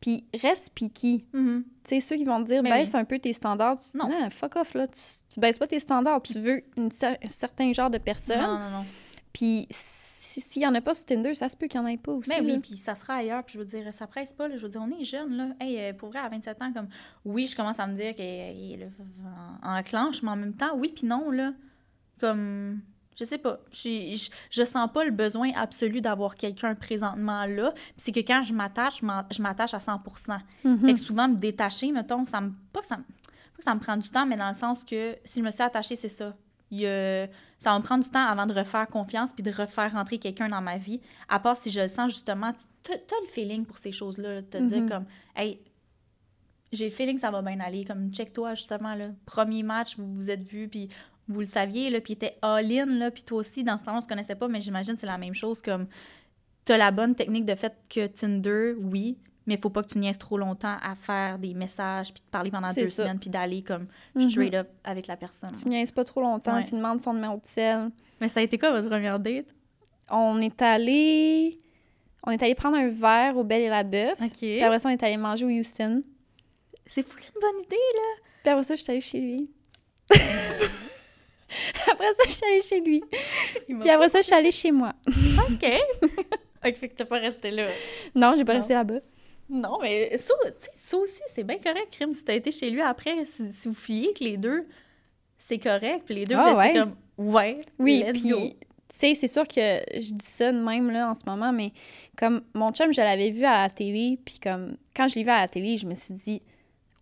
puis 0.00 0.24
reste 0.40 0.72
piqué. 0.74 1.22
Mhm. 1.32 1.64
Tu 1.84 1.96
sais, 1.96 2.00
ceux 2.00 2.16
qui 2.16 2.24
vont 2.24 2.42
te 2.42 2.48
dire, 2.48 2.62
Mais 2.62 2.70
baisse 2.70 2.94
un 2.94 3.04
peu 3.04 3.18
tes 3.18 3.32
standards, 3.32 3.78
tu 3.78 3.96
Non. 3.96 4.06
dis, 4.08 4.14
ah, 4.20 4.30
fuck 4.30 4.54
off, 4.56 4.74
là, 4.74 4.86
tu, 4.86 5.00
tu 5.32 5.40
baisses 5.40 5.58
pas 5.58 5.66
tes 5.66 5.78
standards, 5.80 6.22
tu 6.22 6.38
veux 6.38 6.62
une 6.76 6.88
cer- 6.90 7.18
un 7.22 7.28
certain 7.28 7.72
genre 7.72 7.90
de 7.90 7.98
personne. 7.98 8.40
Non, 8.40 8.58
non, 8.58 8.70
non. 8.70 8.84
Puis 9.32 9.66
si- 9.70 10.40
s'il 10.40 10.62
y 10.62 10.66
en 10.66 10.74
a 10.74 10.80
pas 10.80 10.94
sur 10.94 11.04
Tinder, 11.06 11.34
ça 11.34 11.48
se 11.48 11.56
peut 11.56 11.66
qu'il 11.66 11.80
y 11.80 11.82
en 11.82 11.86
ait 11.86 11.96
pas 11.96 12.12
aussi. 12.12 12.30
Mais 12.30 12.40
là. 12.40 12.54
oui, 12.54 12.60
puis 12.60 12.76
ça 12.76 12.94
sera 12.94 13.14
ailleurs, 13.16 13.42
puis 13.44 13.54
je 13.54 13.58
veux 13.58 13.64
dire, 13.64 13.92
ça 13.92 14.06
presse 14.06 14.32
pas, 14.32 14.46
là. 14.48 14.56
je 14.56 14.62
veux 14.62 14.68
dire, 14.68 14.80
on 14.82 14.90
est 14.98 15.04
jeunes, 15.04 15.36
là. 15.36 15.48
Hey, 15.60 15.78
euh, 15.80 15.92
pour 15.92 16.08
vrai, 16.10 16.20
à 16.20 16.28
27 16.28 16.62
ans, 16.62 16.72
comme, 16.72 16.88
oui, 17.24 17.46
je 17.48 17.56
commence 17.56 17.78
à 17.80 17.86
me 17.86 17.94
dire 17.94 18.14
qu'il 18.14 18.24
est 18.24 18.88
en, 19.62 19.76
en 19.78 19.82
clenche, 19.82 20.22
mais 20.22 20.30
en 20.30 20.36
même 20.36 20.54
temps, 20.54 20.74
oui, 20.76 20.92
puis 20.94 21.06
non, 21.06 21.30
là. 21.30 21.52
Comme, 22.20 22.80
je 23.18 23.24
sais 23.24 23.38
pas, 23.38 23.58
je, 23.70 24.14
je, 24.16 24.30
je 24.50 24.64
sens 24.64 24.88
pas 24.92 25.04
le 25.04 25.10
besoin 25.10 25.50
absolu 25.54 26.00
d'avoir 26.00 26.34
quelqu'un 26.34 26.74
présentement 26.74 27.44
là, 27.46 27.72
puis 27.72 27.82
c'est 27.96 28.12
que 28.12 28.20
quand 28.20 28.42
je 28.42 28.52
m'attache, 28.54 29.00
je 29.30 29.42
m'attache 29.42 29.74
à 29.74 29.80
100 29.80 30.00
Mhm. 30.64 30.80
Fait 30.86 30.94
que 30.94 31.00
souvent, 31.00 31.28
me 31.28 31.36
détacher, 31.36 31.92
mettons, 31.92 32.24
ça 32.26 32.40
me. 32.40 32.52
Pas 32.72 32.80
que 32.80 32.86
ça 32.86 32.96
me, 32.96 33.02
pas 33.02 33.58
que 33.58 33.64
ça 33.64 33.74
me 33.74 33.80
prend 33.80 33.96
du 33.96 34.08
temps, 34.10 34.24
mais 34.26 34.36
dans 34.36 34.48
le 34.48 34.54
sens 34.54 34.82
que 34.84 35.16
si 35.24 35.40
je 35.40 35.44
me 35.44 35.50
suis 35.50 35.62
attachée, 35.62 35.96
c'est 35.96 36.08
ça. 36.08 36.34
Il 36.70 36.80
ça 37.58 37.70
va 37.70 37.78
me 37.78 37.84
prendre 37.84 38.02
du 38.02 38.10
temps 38.10 38.24
avant 38.26 38.46
de 38.46 38.54
refaire 38.54 38.88
confiance 38.88 39.32
puis 39.34 39.42
de 39.42 39.50
refaire 39.52 39.92
rentrer 39.92 40.18
quelqu'un 40.18 40.48
dans 40.48 40.62
ma 40.62 40.78
vie. 40.78 41.00
À 41.28 41.38
part 41.38 41.56
si 41.56 41.70
je 41.70 41.80
le 41.82 41.86
sens 41.88 42.10
justement, 42.12 42.52
tu 42.82 42.92
as 42.92 42.96
le 42.96 43.28
feeling 43.28 43.64
pour 43.66 43.78
ces 43.78 43.92
choses-là, 43.92 44.42
te 44.42 44.56
dire 44.58 44.80
Mhm. 44.80 44.88
comme, 44.88 45.04
hey, 45.36 45.60
j'ai 46.72 46.86
le 46.86 46.90
feeling 46.90 47.16
que 47.16 47.20
ça 47.20 47.30
va 47.30 47.42
bien 47.42 47.60
aller. 47.60 47.84
Comme, 47.84 48.10
check-toi 48.10 48.54
justement, 48.54 48.94
là, 48.94 49.08
premier 49.26 49.62
match, 49.62 49.96
vous 49.98 50.12
vous 50.14 50.30
êtes 50.30 50.42
vus, 50.42 50.66
puis 50.68 50.88
vous 51.28 51.40
le 51.40 51.46
saviez, 51.46 51.88
là, 51.90 52.00
puis 52.00 52.14
était 52.14 52.36
all-in, 52.42 52.86
là, 52.86 53.10
puis 53.10 53.22
toi 53.22 53.38
aussi, 53.38 53.64
dans 53.64 53.76
ce 53.78 53.84
temps-là, 53.84 53.98
on 53.98 54.00
se 54.00 54.08
connaissait 54.08 54.34
pas, 54.34 54.48
mais 54.48 54.60
j'imagine 54.60 54.94
que 54.94 55.00
c'est 55.00 55.06
la 55.06 55.18
même 55.18 55.34
chose. 55.34 55.62
Comme, 55.62 55.86
t'as 56.64 56.76
la 56.76 56.90
bonne 56.90 57.14
technique 57.14 57.44
de 57.44 57.54
fait 57.54 57.74
que 57.88 58.06
Tinder, 58.06 58.74
oui, 58.78 59.18
mais 59.46 59.56
faut 59.56 59.70
pas 59.70 59.82
que 59.82 59.88
tu 59.88 59.98
niaises 59.98 60.18
trop 60.18 60.38
longtemps 60.38 60.76
à 60.82 60.94
faire 60.94 61.38
des 61.38 61.54
messages, 61.54 62.12
puis 62.12 62.22
de 62.22 62.28
parler 62.30 62.50
pendant 62.50 62.68
deux 62.70 62.86
ça. 62.86 63.04
semaines, 63.04 63.18
puis 63.18 63.30
d'aller 63.30 63.62
comme 63.62 63.86
Mhm. 64.14 64.30
straight 64.30 64.54
up 64.54 64.68
avec 64.84 65.06
la 65.06 65.16
personne. 65.16 65.50
Tu 65.60 65.68
niaises 65.68 65.90
pas 65.90 66.04
trop 66.04 66.20
longtemps, 66.22 66.54
Ouais. 66.56 66.64
tu 66.64 66.74
demandes 66.76 67.00
son 67.00 67.14
numéro 67.14 67.36
de 67.36 67.46
sel. 67.46 67.90
Mais 68.20 68.28
ça 68.28 68.40
a 68.40 68.42
été 68.42 68.58
quoi 68.58 68.70
votre 68.70 68.88
première 68.88 69.18
date? 69.18 69.46
On 70.10 70.38
est 70.40 70.60
allé. 70.62 71.58
On 72.24 72.30
est 72.30 72.40
allé 72.42 72.54
prendre 72.54 72.76
un 72.76 72.88
verre 72.88 73.36
au 73.36 73.42
Belle 73.42 73.62
et 73.62 73.68
la 73.68 73.82
Bœuf. 73.82 74.20
OK. 74.20 74.30
Puis 74.38 74.62
après 74.62 74.78
ça, 74.78 74.88
on 74.88 74.92
est 74.92 75.02
allé 75.02 75.16
manger 75.16 75.44
au 75.44 75.48
Houston. 75.48 76.02
C'est 76.86 77.02
fou 77.04 77.16
une 77.18 77.40
bonne 77.40 77.64
idée, 77.64 77.74
là. 77.76 78.22
Puis 78.42 78.50
après 78.50 78.62
ça, 78.62 78.76
je 78.76 78.82
suis 78.82 78.90
allée 78.92 79.00
chez 79.00 79.18
lui. 79.20 79.50
après 81.90 82.06
ça, 82.14 82.22
je 82.26 82.32
suis 82.32 82.44
allée 82.46 82.60
chez 82.62 82.80
lui. 82.80 83.02
Puis 83.80 83.90
après 83.90 84.08
ça, 84.08 84.20
je 84.20 84.26
suis 84.26 84.34
allée 84.34 84.50
chez 84.52 84.72
moi. 84.72 84.92
OK. 85.08 85.66
OK, 86.64 86.76
fait 86.76 86.88
que 86.88 86.94
t'as 86.94 87.04
pas 87.04 87.18
resté 87.18 87.50
là. 87.50 87.66
Non, 88.14 88.34
j'ai 88.36 88.44
pas 88.44 88.52
Non. 88.54 88.60
resté 88.60 88.74
là-bas. 88.74 89.00
Non, 89.50 89.78
mais 89.82 90.16
ça, 90.16 90.32
tu 90.44 90.50
sais, 90.58 90.70
ça 90.72 90.96
aussi, 90.96 91.20
c'est 91.26 91.42
bien 91.44 91.58
correct, 91.58 91.88
Crime. 91.90 92.14
Si 92.14 92.24
t'as 92.24 92.34
été 92.34 92.50
chez 92.52 92.70
lui 92.70 92.80
après, 92.80 93.26
si, 93.26 93.50
si 93.52 93.68
vous 93.68 93.74
filiez 93.74 94.12
que 94.14 94.22
les 94.24 94.36
deux, 94.36 94.66
c'est 95.38 95.58
correct. 95.58 96.02
Puis 96.06 96.14
les 96.14 96.24
deux, 96.24 96.36
Ah, 96.38 96.54
vous 96.54 96.60
êtes 96.60 96.74
ouais. 96.74 96.80
comme, 96.80 96.94
ouais, 97.34 97.60
Oui, 97.78 98.04
let's 98.06 98.22
puis, 98.22 98.30
tu 98.32 98.98
sais, 98.98 99.14
c'est 99.14 99.26
sûr 99.26 99.46
que 99.48 99.80
je 99.94 100.14
dis 100.14 100.24
ça 100.24 100.52
de 100.52 100.58
même, 100.58 100.90
là, 100.90 101.10
en 101.10 101.14
ce 101.14 101.22
moment, 101.26 101.52
mais 101.52 101.72
comme 102.16 102.42
mon 102.54 102.70
chum, 102.72 102.94
je 102.94 103.00
l'avais 103.00 103.30
vu 103.30 103.44
à 103.44 103.62
la 103.62 103.68
télé, 103.70 104.18
puis 104.24 104.38
comme, 104.40 104.76
quand 104.94 105.08
je 105.08 105.16
l'ai 105.16 105.24
vu 105.24 105.30
à 105.30 105.40
la 105.40 105.48
télé, 105.48 105.76
je 105.76 105.86
me 105.86 105.94
suis 105.96 106.14
dit, 106.14 106.42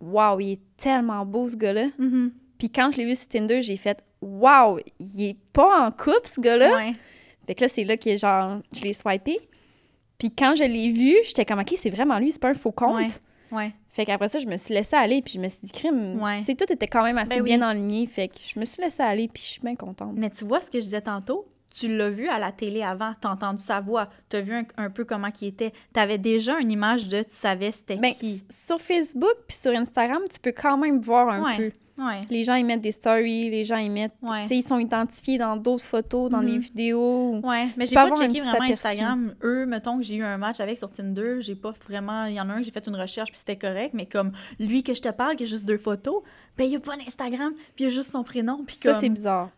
waouh, 0.01 0.41
il 0.41 0.53
est 0.53 0.61
tellement 0.79 1.25
beau, 1.27 1.47
ce 1.49 1.57
gars-là. 1.57 1.89
Mhm. 1.99 2.33
Puis 2.59 2.71
quand 2.71 2.91
je 2.91 2.97
l'ai 2.97 3.05
vu 3.05 3.15
sur 3.15 3.29
Tinder, 3.29 3.61
j'ai 3.63 3.77
fait, 3.77 4.03
waouh, 4.21 4.79
il 4.99 5.23
est 5.25 5.37
pas 5.53 5.87
en 5.87 5.91
couple, 5.91 6.27
ce 6.27 6.41
gars-là. 6.41 6.75
Ouais. 6.77 6.95
Fait 7.47 7.55
que 7.55 7.63
là, 7.63 7.69
c'est 7.69 7.85
là 7.85 7.97
que, 7.97 8.17
genre, 8.17 8.59
je 8.75 8.83
l'ai 8.83 8.93
swipé. 8.93 9.41
Puis 10.19 10.31
quand 10.31 10.55
je 10.57 10.65
l'ai 10.65 10.91
vu, 10.91 11.17
j'étais 11.25 11.45
comme, 11.45 11.61
OK, 11.61 11.73
c'est 11.77 11.91
vraiment 11.91 12.19
lui, 12.19 12.31
c'est 12.33 12.41
pas 12.41 12.51
un 12.51 12.55
faux 12.55 12.73
compte. 12.73 12.97
Ouais. 12.97 13.09
Ouais. 13.53 13.73
Fait 13.89 14.05
qu'après 14.07 14.29
ça, 14.29 14.39
je 14.39 14.47
me 14.47 14.57
suis 14.57 14.73
laissée 14.75 14.95
aller, 14.95 15.21
puis 15.23 15.35
je 15.35 15.41
me 15.41 15.49
suis 15.49 15.61
dit, 15.65 15.73
crime. 15.73 16.21
Ouais. 16.23 16.41
Tu 16.41 16.47
sais, 16.47 16.55
tout 16.55 16.73
était 16.73 16.87
quand 16.87 17.03
même 17.03 17.19
assez 17.19 17.31
Ben 17.31 17.39
oui. 17.43 17.45
bien 17.57 17.63
aligné. 17.63 18.07
Fait 18.07 18.29
que 18.29 18.37
je 18.41 18.61
me 18.61 18.65
suis 18.65 18.81
laissée 18.81 19.03
aller, 19.03 19.27
puis 19.33 19.43
je 19.43 19.49
suis 19.49 19.61
bien 19.61 19.75
contente. 19.75 20.13
Mais 20.15 20.31
tu 20.31 20.45
vois 20.45 20.61
ce 20.61 20.71
que 20.71 20.79
je 20.79 20.85
disais 20.85 21.01
tantôt? 21.01 21.47
Tu 21.75 21.97
l'as 21.97 22.11
vu 22.11 22.29
à 22.29 22.39
la 22.39 22.51
télé 22.53 22.83
avant, 22.83 23.13
t'as 23.21 23.31
entendu 23.31 23.63
sa 23.63 23.81
voix, 23.81 24.09
t'as 24.29 24.41
vu 24.41 24.53
un, 24.55 24.65
un 24.77 24.91
peu 24.91 25.05
comment 25.05 25.29
il 25.41 25.49
était. 25.49 25.73
T'avais 25.93 26.19
déjà 26.19 26.59
une 26.59 26.71
image 26.71 27.07
de, 27.09 27.19
tu 27.23 27.31
savais 27.31 27.71
c'était 27.71 27.97
Ben, 27.97 28.13
qui. 28.13 28.43
sur 28.51 28.81
Facebook 28.81 29.35
puis 29.49 29.57
sur 29.57 29.71
Instagram, 29.73 30.21
tu 30.33 30.39
peux 30.41 30.51
quand 30.53 30.77
même 30.77 31.01
voir 31.01 31.29
un 31.29 31.43
Ouais. 31.45 31.57
peu. 31.57 31.73
Ouais. 32.01 32.21
Les 32.31 32.45
gens, 32.45 32.55
ils 32.55 32.65
mettent 32.65 32.81
des 32.81 32.93
stories, 32.93 33.51
les 33.51 33.65
gens, 33.65 33.77
ils 33.77 33.91
mettent... 33.91 34.15
Ouais. 34.23 34.43
Tu 34.43 34.49
sais, 34.49 34.57
ils 34.57 34.63
sont 34.63 34.79
identifiés 34.79 35.37
dans 35.39 35.57
d'autres 35.57 35.85
photos, 35.85 36.31
dans 36.31 36.39
Mhm. 36.41 36.47
des 36.47 36.59
vidéos. 36.59 37.41
Ouais, 37.45 37.69
mais 37.77 37.85
j'ai 37.87 37.95
pas 37.95 38.07
un 38.11 38.17
checké 38.17 38.41
vraiment 38.41 38.53
aperçu. 38.55 38.73
Instagram. 38.73 39.35
Eux, 39.43 39.67
mettons 39.67 39.97
que 39.99 40.03
j'ai 40.03 40.17
eu 40.17 40.23
un 40.25 40.39
match 40.39 40.61
avec 40.61 40.79
sur 40.79 40.91
Tinder, 40.91 41.37
j'ai 41.41 41.55
pas 41.55 41.75
vraiment. 41.89 42.25
Il 42.25 42.35
y 42.35 42.41
en 42.41 42.49
a 42.49 42.55
un, 42.55 42.63
j'ai 42.63 42.71
fait 42.71 42.87
une 42.87 42.97
recherche 42.97 43.31
puis 43.31 43.39
c'était 43.39 43.57
correct, 43.59 43.93
mais 43.95 44.07
comme 44.07 44.33
lui 44.59 44.83
que 44.83 44.95
je 44.95 45.03
te 45.03 45.11
parle, 45.11 45.37
qui 45.37 45.43
a 45.43 45.47
juste 45.47 45.67
deux 45.67 45.79
photos, 45.79 46.23
ben 46.57 46.65
il 46.65 46.75
a 46.77 46.81
pas 46.81 46.97
d'Instagram, 46.97 47.53
puis 47.75 47.85
il 47.85 47.85
y 47.85 47.87
a 47.87 47.89
juste 47.91 48.11
son 48.11 48.25
prénom, 48.25 48.65
puis 48.67 48.77
Ça, 48.77 48.93
comme. 48.93 49.01
c'est 49.01 49.09
bizarre. 49.11 49.51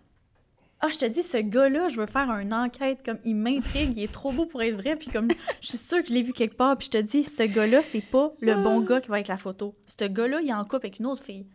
Ah, 0.85 0.89
je 0.93 0.99
te 0.99 1.05
dis, 1.05 1.23
ce 1.23 1.37
gars-là, 1.39 1.87
je 1.87 1.97
veux 2.01 2.07
faire 2.07 2.29
une 2.41 2.53
enquête, 2.53 3.05
comme 3.07 3.19
il 3.25 3.37
m'intrigue, 3.37 3.97
il 3.97 4.03
est 4.03 4.11
trop 4.13 4.33
beau 4.33 4.47
pour 4.47 4.61
être 4.63 4.75
vrai, 4.75 4.97
puis 4.97 5.07
comme 5.13 5.29
je 5.61 5.69
suis 5.69 5.79
sûre 5.79 6.03
que 6.03 6.09
je 6.09 6.13
l'ai 6.13 6.23
vu 6.25 6.33
quelque 6.33 6.57
part, 6.57 6.77
puis 6.77 6.87
je 6.87 6.99
te 6.99 6.99
dis, 6.99 7.23
ce 7.23 7.45
gars-là, 7.45 7.83
c'est 7.85 8.05
pas 8.05 8.33
le 8.41 8.57
bon 8.57 8.81
gars 8.81 9.01
qui 9.01 9.09
va 9.09 9.15
avec 9.15 9.29
la 9.29 9.37
photo. 9.39 9.77
Ce 9.87 10.05
gars-là, 10.05 10.41
il 10.43 10.49
est 10.49 10.53
en 10.53 10.65
couple 10.65 10.87
avec 10.87 10.99
une 10.99 11.07
autre 11.07 11.23
fille. 11.23 11.47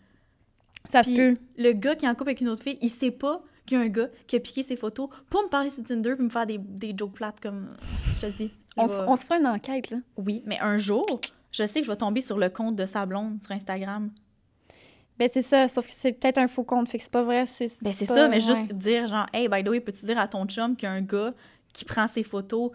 Ça 0.89 1.03
se 1.03 1.11
peut. 1.15 1.37
le 1.57 1.71
gars 1.73 1.95
qui 1.95 2.05
est 2.05 2.09
en 2.09 2.13
couple 2.15 2.29
avec 2.29 2.41
une 2.41 2.49
autre 2.49 2.63
fille, 2.63 2.77
il 2.81 2.89
sait 2.89 3.11
pas 3.11 3.41
qu'il 3.65 3.77
y 3.77 3.81
a 3.81 3.83
un 3.83 3.89
gars 3.89 4.07
qui 4.27 4.35
a 4.35 4.39
piqué 4.39 4.63
ses 4.63 4.75
photos 4.77 5.09
pour 5.29 5.43
me 5.43 5.49
parler 5.49 5.69
sur 5.69 5.83
Tinder 5.83 6.15
puis 6.15 6.23
me 6.23 6.29
faire 6.29 6.45
des, 6.45 6.57
des 6.57 6.93
jokes 6.97 7.13
plates 7.13 7.39
comme 7.41 7.75
je 8.15 8.21
te 8.27 8.31
dis. 8.37 8.47
je 8.77 8.81
On, 8.81 8.87
se- 8.87 8.99
on 8.99 9.15
se 9.15 9.23
fera 9.25 9.39
une 9.39 9.47
enquête, 9.47 9.89
là. 9.91 9.97
Oui, 10.15 10.41
mais 10.45 10.59
un 10.61 10.77
jour, 10.77 11.05
je 11.51 11.65
sais 11.67 11.81
que 11.81 11.85
je 11.85 11.91
vais 11.91 11.97
tomber 11.97 12.21
sur 12.21 12.37
le 12.37 12.49
compte 12.49 12.75
de 12.75 12.85
sa 12.85 13.05
blonde 13.05 13.39
sur 13.43 13.51
Instagram. 13.51 14.11
Ben, 15.19 15.27
c'est 15.31 15.41
ça, 15.41 15.67
sauf 15.67 15.87
que 15.87 15.93
c'est 15.93 16.13
peut-être 16.13 16.37
un 16.37 16.47
faux 16.47 16.63
compte, 16.63 16.87
fait 16.89 16.99
que 16.99 17.03
c'est 17.03 17.11
pas 17.11 17.23
vrai. 17.23 17.45
C'est 17.47 17.67
Ben 17.81 17.91
c'est 17.91 18.05
ça, 18.05 18.27
mais 18.27 18.35
ouais. 18.35 18.39
juste 18.55 18.71
dire 18.73 19.07
genre 19.07 19.25
Hey, 19.33 19.49
by 19.49 19.63
the 19.63 19.69
way, 19.69 19.79
peux-tu 19.79 20.05
dire 20.05 20.19
à 20.19 20.27
ton 20.27 20.45
chum 20.45 20.75
qu'il 20.75 20.87
y 20.87 20.91
a 20.91 20.93
un 20.93 21.01
gars 21.01 21.33
qui 21.73 21.85
prend 21.85 22.07
ses 22.07 22.23
photos? 22.23 22.71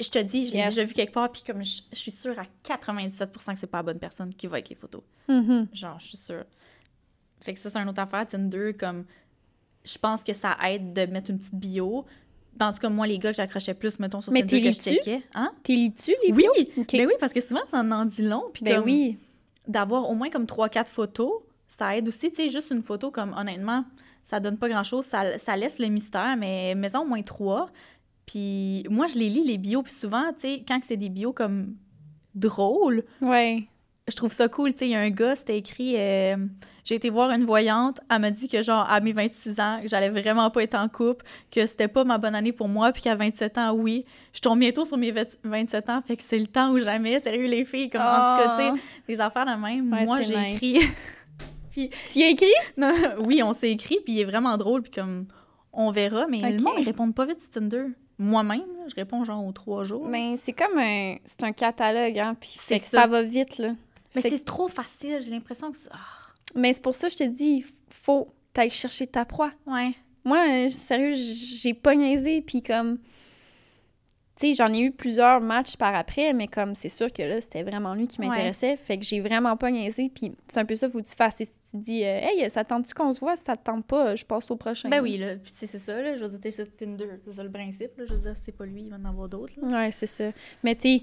Je 0.00 0.08
te 0.10 0.18
dis, 0.18 0.46
je 0.48 0.52
l'ai 0.52 0.58
Yes. 0.58 0.74
déjà 0.74 0.84
vu 0.86 0.92
quelque 0.92 1.12
part, 1.14 1.30
puis 1.32 1.42
comme 1.46 1.64
je, 1.64 1.80
je 1.92 1.96
suis 1.98 2.10
sûre 2.10 2.34
à 2.38 2.42
97% 2.68 3.54
que 3.54 3.58
c'est 3.58 3.66
pas 3.68 3.78
la 3.78 3.82
bonne 3.84 3.98
personne 3.98 4.34
qui 4.34 4.46
va 4.48 4.56
avec 4.56 4.68
les 4.68 4.74
photos. 4.76 5.02
Mhm. 5.28 5.68
Genre, 5.72 5.98
je 6.00 6.06
suis 6.08 6.16
sûre. 6.16 6.44
Fait 7.40 7.54
que 7.54 7.60
ça, 7.60 7.70
c'est 7.70 7.78
une 7.78 7.88
autre 7.88 8.00
affaire. 8.00 8.26
Tinder, 8.26 8.72
comme, 8.78 9.04
je 9.84 9.96
pense 9.98 10.22
que 10.24 10.32
ça 10.32 10.56
aide 10.68 10.92
de 10.92 11.06
mettre 11.06 11.30
une 11.30 11.38
petite 11.38 11.54
bio. 11.54 12.04
Ben, 12.56 12.68
en 12.68 12.72
tout 12.72 12.80
cas, 12.80 12.88
moi, 12.88 13.06
les 13.06 13.18
gars 13.18 13.30
que 13.30 13.36
j'accrochais 13.36 13.74
plus, 13.74 13.98
mettons, 14.00 14.20
sur 14.20 14.32
Mais 14.32 14.40
Tinder 14.44 14.62
que 14.62 14.72
je 14.72 14.80
checkais. 14.80 15.22
Hein? 15.34 15.52
T'es 15.62 15.74
lis-tu, 15.74 16.12
les 16.26 16.32
Oui! 16.32 16.42
bios? 16.42 16.72
Ok. 16.82 16.92
Ben 16.92 17.06
oui, 17.06 17.12
parce 17.20 17.32
que 17.32 17.40
souvent, 17.40 17.60
ça 17.66 17.80
en 17.80 18.04
dit 18.04 18.22
long. 18.22 18.44
Puis 18.52 18.64
Ben 18.64 18.76
comme, 18.76 18.84
oui. 18.86 19.18
d'avoir 19.68 20.10
au 20.10 20.14
moins 20.14 20.28
comme 20.30 20.44
3-4 20.46 20.88
photos, 20.88 21.30
ça 21.68 21.96
aide 21.96 22.08
aussi. 22.08 22.30
Tu 22.30 22.36
sais, 22.36 22.48
juste 22.48 22.70
une 22.72 22.82
photo, 22.82 23.10
comme, 23.12 23.32
honnêtement, 23.36 23.84
ça 24.24 24.40
donne 24.40 24.58
pas 24.58 24.68
grand-chose. 24.68 25.04
Ça, 25.04 25.38
ça 25.38 25.56
laisse 25.56 25.78
le 25.78 25.86
mystère, 25.86 26.36
mais 26.36 26.74
mets-en 26.74 27.02
au 27.02 27.06
moins 27.06 27.22
3. 27.22 27.70
Puis 28.26 28.84
moi, 28.90 29.06
je 29.06 29.16
les 29.16 29.30
lis, 29.30 29.44
les 29.44 29.56
bios. 29.58 29.82
Puis 29.84 29.92
souvent, 29.92 30.32
tu 30.32 30.40
sais, 30.40 30.64
quand 30.66 30.78
c'est 30.84 30.96
des 30.96 31.08
bios 31.10 31.32
comme 31.32 31.76
drôles, 32.34 33.04
Ouais. 33.22 33.68
Je 34.08 34.16
trouve 34.16 34.32
ça 34.32 34.48
cool. 34.48 34.72
Tu 34.72 34.78
sais, 34.78 34.86
il 34.88 34.90
y 34.92 34.94
a 34.94 35.00
un 35.00 35.10
gars, 35.10 35.36
c'était 35.36 35.58
écrit 35.58 35.94
euh, 35.96 36.36
J'ai 36.84 36.94
été 36.96 37.10
voir 37.10 37.30
une 37.30 37.44
voyante, 37.44 38.00
elle 38.10 38.20
m'a 38.20 38.30
dit 38.30 38.48
que, 38.48 38.62
genre, 38.62 38.86
à 38.88 39.00
mes 39.00 39.12
26 39.12 39.60
ans, 39.60 39.78
que 39.82 39.88
j'allais 39.88 40.08
vraiment 40.08 40.50
pas 40.50 40.62
être 40.62 40.74
en 40.74 40.88
couple, 40.88 41.24
que 41.50 41.66
c'était 41.66 41.88
pas 41.88 42.04
ma 42.04 42.18
bonne 42.18 42.34
année 42.34 42.52
pour 42.52 42.68
moi, 42.68 42.92
puis 42.92 43.02
qu'à 43.02 43.14
27 43.14 43.58
ans, 43.58 43.72
oui. 43.72 44.04
Je 44.32 44.40
tombe 44.40 44.58
bientôt 44.58 44.84
sur 44.84 44.96
mes 44.96 45.10
20 45.10 45.38
27 45.44 45.90
ans, 45.90 46.02
fait 46.06 46.16
que 46.16 46.22
c'est 46.22 46.38
le 46.38 46.46
temps 46.46 46.70
ou 46.72 46.78
jamais. 46.78 47.20
Sérieux, 47.20 47.46
les 47.46 47.64
filles, 47.64 47.90
comme, 47.90 48.00
en 48.00 48.04
tout 48.04 48.42
cas, 48.44 48.56
tu 48.56 48.62
sais, 48.76 48.82
des 49.08 49.20
affaires 49.20 49.46
de 49.46 49.60
même. 49.60 49.92
Ouais, 49.92 50.04
moi, 50.04 50.20
j'ai 50.20 50.36
nice. 50.36 50.54
écrit. 50.54 50.80
Tu 51.70 52.18
y 52.18 52.24
as 52.24 52.30
écrit? 52.30 52.46
Non, 52.76 52.92
oui, 53.20 53.40
on 53.42 53.52
s'est 53.52 53.70
écrit, 53.70 53.98
puis 54.04 54.14
il 54.14 54.20
est 54.20 54.24
vraiment 54.24 54.56
drôle, 54.56 54.82
puis 54.82 54.90
comme, 54.90 55.26
on 55.72 55.92
verra, 55.92 56.26
mais 56.26 56.40
le 56.40 56.60
monde, 56.62 56.74
ils 56.78 56.84
répondent 56.84 57.14
pas 57.14 57.24
vite 57.24 57.40
sur 57.40 57.50
Tinder. 57.50 57.84
Moi-même, 58.18 58.66
je 58.88 58.96
réponds 58.96 59.22
genre 59.22 59.46
aux 59.46 59.52
trois 59.52 59.84
jours. 59.84 60.08
Ben, 60.08 60.36
c'est 60.42 60.52
comme 60.52 60.76
un... 60.76 61.16
C'est 61.24 61.44
un 61.44 61.52
catalogue, 61.52 62.18
hein, 62.18 62.34
puis 62.38 62.56
C'est 62.60 62.80
ça. 62.80 63.02
ça 63.02 63.06
va 63.06 63.22
vite, 63.22 63.58
là. 63.58 63.74
Mais 64.14 64.22
c'est 64.22 64.44
trop 64.44 64.68
facile, 64.68 65.18
j'ai 65.20 65.30
l'impression 65.30 65.70
que. 65.72 65.78
ah, 65.90 65.96
Mais 66.54 66.72
c'est 66.72 66.82
pour 66.82 66.94
ça 66.94 67.08
que 67.08 67.12
je 67.14 67.18
te 67.18 67.24
dis, 67.24 67.64
faut 67.90 68.28
t'ailles 68.52 68.70
chercher 68.70 69.06
ta 69.06 69.24
proie. 69.24 69.52
ouais. 69.66 69.92
Moi, 70.24 70.44
euh, 70.66 70.68
sérieux, 70.68 71.14
j'ai 71.14 71.72
pas 71.72 71.94
niaisé, 71.94 72.42
puis 72.42 72.62
comme... 72.62 72.98
Tu 74.38 74.48
sais, 74.48 74.54
j'en 74.54 74.68
ai 74.72 74.80
eu 74.80 74.90
plusieurs 74.92 75.40
matchs 75.40 75.76
par 75.76 75.94
après, 75.96 76.32
mais 76.34 76.46
comme 76.46 76.74
c'est 76.74 76.88
sûr 76.90 77.10
que 77.12 77.22
là, 77.22 77.40
c'était 77.40 77.62
vraiment 77.64 77.94
lui 77.94 78.06
qui 78.06 78.20
Ouais. 78.20 78.26
m'intéressait, 78.28 78.76
fait 78.76 78.98
que 78.98 79.04
j'ai 79.04 79.20
vraiment 79.20 79.56
pas 79.56 79.70
niaisé, 79.70 80.10
puis 80.14 80.32
c'est 80.48 80.60
un 80.60 80.64
peu 80.64 80.76
ça, 80.76 80.88
faut 80.88 81.00
que 81.00 81.06
tu 81.08 81.14
fasses. 81.16 81.40
Et 81.40 81.44
Si 81.46 81.52
tu 81.70 81.76
dis, 81.78 82.04
euh, 82.04 82.20
hey, 82.22 82.48
ça 82.50 82.62
te 82.62 82.68
tente-tu 82.68 82.92
qu'on 82.94 83.12
se 83.14 83.20
voit? 83.20 83.36
Si 83.36 83.44
ça 83.44 83.56
te 83.56 83.64
tente 83.64 83.84
pas, 83.86 84.14
je 84.16 84.24
passe 84.24 84.48
au 84.50 84.56
prochain. 84.56 84.88
Ben 84.90 85.00
oui, 85.02 85.16
là, 85.18 85.34
c'est 85.54 85.66
ça, 85.66 86.00
là, 86.00 86.14
je 86.14 86.22
veux 86.22 86.28
dire, 86.30 86.40
t'es 86.40 86.50
sur 86.50 86.66
Tinder, 86.76 87.06
c'est 87.24 87.32
ça 87.32 87.42
le 87.42 87.50
principe, 87.50 87.96
là, 87.96 88.04
je 88.06 88.12
veux 88.14 88.20
dire, 88.20 88.34
c'est 88.40 88.52
pas 88.56 88.66
lui, 88.66 88.82
il 88.82 88.90
va 88.90 88.96
en 88.96 89.04
avoir 89.06 89.28
d'autres. 89.28 89.54
Ouais, 89.62 89.90
c'est 89.92 90.06
ça. 90.06 90.30
Mais 90.62 90.74
tu 90.76 90.98
sais, 90.98 91.02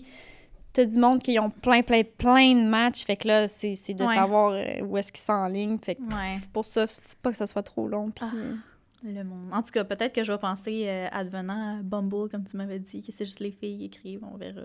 t'as 0.75 0.85
du 0.85 0.99
monde 0.99 1.21
qui 1.21 1.39
ont 1.39 1.49
plein, 1.49 1.81
plein, 1.81 2.03
plein 2.03 2.53
de 2.53 2.67
matchs, 2.67 3.05
fait 3.05 3.15
que 3.15 3.27
là, 3.27 3.47
c'est 3.47 3.71
de 3.93 4.03
Ouais. 4.03 4.13
savoir 4.15 4.51
euh, 4.51 4.81
où 4.83 4.97
est-ce 4.97 5.11
qu'ils 5.11 5.23
sont 5.23 5.33
en 5.33 5.47
ligne, 5.47 5.79
fait 5.79 5.95
que 5.95 6.01
Ouais, 6.01 6.37
pour 6.53 6.65
ça, 6.65 6.85
faut 6.85 6.99
pas 7.21 7.31
que 7.31 7.37
ça 7.37 7.47
soit 7.47 7.63
trop 7.63 7.87
long. 7.87 8.11
Ah. 8.21 8.29
euh, 8.35 8.55
le 9.03 9.23
monde. 9.23 9.49
En 9.53 9.61
tout 9.61 9.71
cas, 9.71 9.83
peut-être 9.83 10.13
que 10.13 10.23
je 10.23 10.31
vais 10.31 10.37
penser, 10.37 10.83
euh, 10.87 11.07
advenant 11.11 11.77
à 11.79 11.81
Bumble, 11.81 12.29
comme 12.29 12.43
tu 12.43 12.57
m'avais 12.57 12.79
dit, 12.79 13.01
que 13.01 13.11
c'est 13.11 13.25
juste 13.25 13.39
les 13.39 13.51
filles 13.51 13.77
qui 13.77 13.85
écrivent, 13.85 14.23
on 14.31 14.37
verra. 14.37 14.61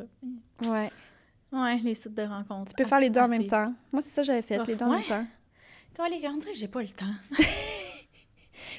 ouais. 0.64 0.90
Ouais, 1.52 1.76
les 1.78 1.94
sites 1.96 2.14
de 2.14 2.22
rencontres. 2.22 2.72
Tu 2.74 2.82
peux 2.82 2.88
faire 2.88 3.00
les 3.00 3.10
deux 3.10 3.20
en 3.20 3.26
même 3.28 3.46
temps. 3.46 3.72
Moi, 3.92 4.02
c'est 4.02 4.10
ça 4.10 4.22
que 4.22 4.26
j'avais 4.26 4.42
fait, 4.42 4.64
les 4.66 4.76
deux 4.76 4.84
en 4.84 4.90
même 4.90 5.02
temps. 5.04 5.26
Quand 5.96 6.08
les 6.08 6.20
que 6.20 6.54
j'ai 6.54 6.68
pas 6.68 6.80
le 6.82 6.88
temps. 6.88 7.06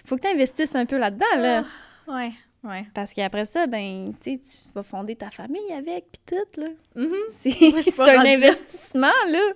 Faut 0.05 0.15
que 0.15 0.21
tu 0.21 0.27
investisses 0.27 0.73
un 0.75 0.85
peu 0.85 0.97
là-dedans, 0.97 1.25
là. 1.37 1.65
Ah, 2.07 2.15
ouais, 2.15 2.31
ouais. 2.63 2.85
Parce 2.93 3.13
qu'après 3.13 3.45
ça, 3.45 3.67
ben, 3.67 4.13
tu 4.21 4.39
vas 4.73 4.83
fonder 4.83 5.15
ta 5.15 5.29
famille 5.29 5.71
avec, 5.75 6.05
puis 6.11 6.21
tout, 6.37 6.61
là. 6.61 6.67
Mhm. 6.95 7.15
C'est 7.27 7.99
un 7.99 8.25
investissement, 8.25 9.07
là. 9.27 9.53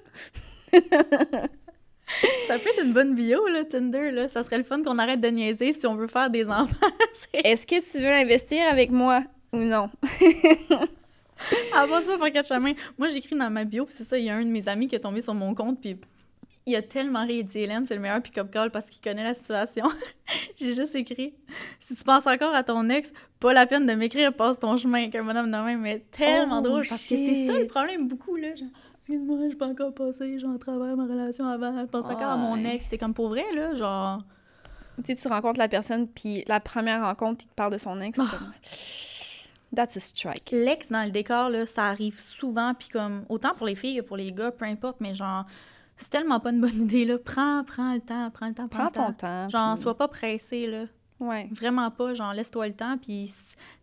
Ça 2.48 2.60
peut 2.60 2.70
être 2.70 2.84
une 2.84 2.94
bonne 2.94 3.16
bio, 3.16 3.48
là, 3.48 3.64
Tinder, 3.64 4.12
là. 4.12 4.28
Ça 4.28 4.44
serait 4.44 4.58
le 4.58 4.64
fun 4.64 4.82
qu'on 4.84 5.00
arrête 5.00 5.22
de 5.22 5.28
niaiser 5.28 5.74
si 5.74 5.88
on 5.88 5.96
veut 5.96 6.08
faire 6.08 6.30
des 6.30 6.48
enfants. 6.48 6.76
Est-ce 7.34 7.66
que 7.66 7.80
tu 7.82 8.00
veux 8.00 8.12
investir 8.12 8.68
avec 8.68 8.92
moi 8.92 9.24
ou 9.52 9.58
non? 9.58 9.90
Avance 11.76 12.06
pas 12.06 12.18
par 12.18 12.32
quatre 12.32 12.48
chemins. 12.48 12.74
Moi, 12.98 13.10
j'écris 13.10 13.36
dans 13.36 13.50
ma 13.50 13.66
bio, 13.66 13.86
puis 13.86 13.96
c'est 13.98 14.04
ça, 14.04 14.18
il 14.18 14.26
y 14.26 14.30
a 14.30 14.36
un 14.36 14.44
de 14.46 14.50
mes 14.50 14.68
amis 14.68 14.88
qui 14.88 14.96
est 14.96 15.00
tombé 15.00 15.22
sur 15.22 15.34
mon 15.34 15.54
compte, 15.54 15.80
puis 15.82 15.98
il 16.66 16.76
a 16.76 16.82
tellement 16.82 17.26
ri. 17.26 17.44
Dit 17.44 17.60
Hélène, 17.60 17.86
c'est 17.86 17.96
le 17.96 18.02
meilleur 18.02 18.22
pick-up 18.22 18.52
call 18.52 18.72
parce 18.72 18.88
qu'il 18.88 19.02
connaît 19.02 19.24
la 19.24 19.34
situation. 19.34 19.86
J'ai 20.58 20.74
juste 20.74 20.96
écrit 20.96 21.36
Si 21.80 21.96
tu 21.96 22.04
penses 22.04 22.26
encore 22.26 22.54
à 22.54 22.64
ton 22.64 22.90
ex, 22.90 23.14
pas 23.40 23.54
la 23.54 23.66
peine 23.66 23.86
de 23.86 23.94
m'écrire, 23.94 24.34
passe 24.34 24.60
ton 24.60 24.76
chemin, 24.78 25.10
qu'un 25.10 25.24
bonhomme 25.24 25.52
de 25.52 25.58
même, 25.58 25.82
mais 25.82 26.00
tellement 26.12 26.60
Oh, 26.60 26.62
drôle 26.62 26.86
parce 26.88 27.04
que 27.04 27.16
c'est 27.16 27.48
ça 27.48 27.60
le 27.60 27.68
problème 27.68 28.08
beaucoup, 28.08 28.36
là. 28.36 28.56
Genre, 28.56 28.68
excuse-moi, 28.98 29.50
je 29.52 29.56
peux 29.56 29.66
encore 29.66 29.94
passer, 29.94 30.40
genre, 30.40 30.56
à 30.56 30.58
travers 30.58 30.96
ma 30.96 31.04
relation 31.04 31.48
avant, 31.48 31.80
je 31.80 31.86
pense 31.86 32.06
encore 32.06 32.32
à 32.32 32.38
mon 32.38 32.58
ex, 32.66 32.86
c'est 32.88 32.98
comme 32.98 33.14
pour 33.14 33.30
vrai, 33.30 33.46
là, 33.54 33.74
genre. 33.76 34.24
Tu 35.04 35.14
sais, 35.14 35.22
tu 35.22 35.28
rencontres 35.28 35.60
la 35.60 35.68
personne, 35.68 36.08
puis 36.08 36.46
la 36.48 36.62
première 36.62 37.04
rencontre, 37.04 37.44
il 37.46 37.50
te 37.50 37.54
parle 37.54 37.74
de 37.74 37.78
son 37.78 38.00
ex. 38.02 38.18
Ah. 38.20 38.28
comme... 38.32 38.52
That's 39.76 39.98
a 39.98 40.00
strike. 40.00 40.52
L'ex 40.52 40.90
dans 40.90 41.04
le 41.04 41.12
décor, 41.12 41.50
là, 41.50 41.66
ça 41.66 41.88
arrive 41.88 42.20
souvent, 42.20 42.74
puis 42.74 42.88
comme, 42.88 43.26
autant 43.28 43.54
pour 43.56 43.68
les 43.68 43.76
filles 43.76 43.98
que 43.98 44.02
pour 44.04 44.16
les 44.16 44.32
gars, 44.32 44.52
peu 44.52 44.64
importe, 44.64 45.02
mais 45.02 45.14
genre, 45.14 45.46
c'est 45.98 46.10
tellement 46.10 46.40
pas 46.40 46.52
une 46.52 46.62
bonne 46.62 46.82
idée, 46.84 47.06
là. 47.06 47.18
Prends, 47.18 47.64
prends 47.64 47.94
le 47.94 48.02
temps, 48.02 48.30
prends 48.32 48.48
le 48.48 48.54
temps, 48.54 48.68
prends, 48.68 48.88
Prends 48.88 48.88
le 48.88 48.92
temps. 48.92 49.08
ton 49.08 49.14
temps. 49.14 49.50
Genre, 49.50 49.74
puis- 49.76 49.84
sois 49.84 49.98
pas 49.98 50.08
pressé, 50.08 50.68
là. 50.68 50.86
Ouais. 51.18 51.48
Vraiment 51.54 51.90
pas, 51.92 52.14
genre, 52.14 52.34
laisse-toi 52.34 52.68
le 52.68 52.74
temps, 52.76 52.98
puis 52.98 53.34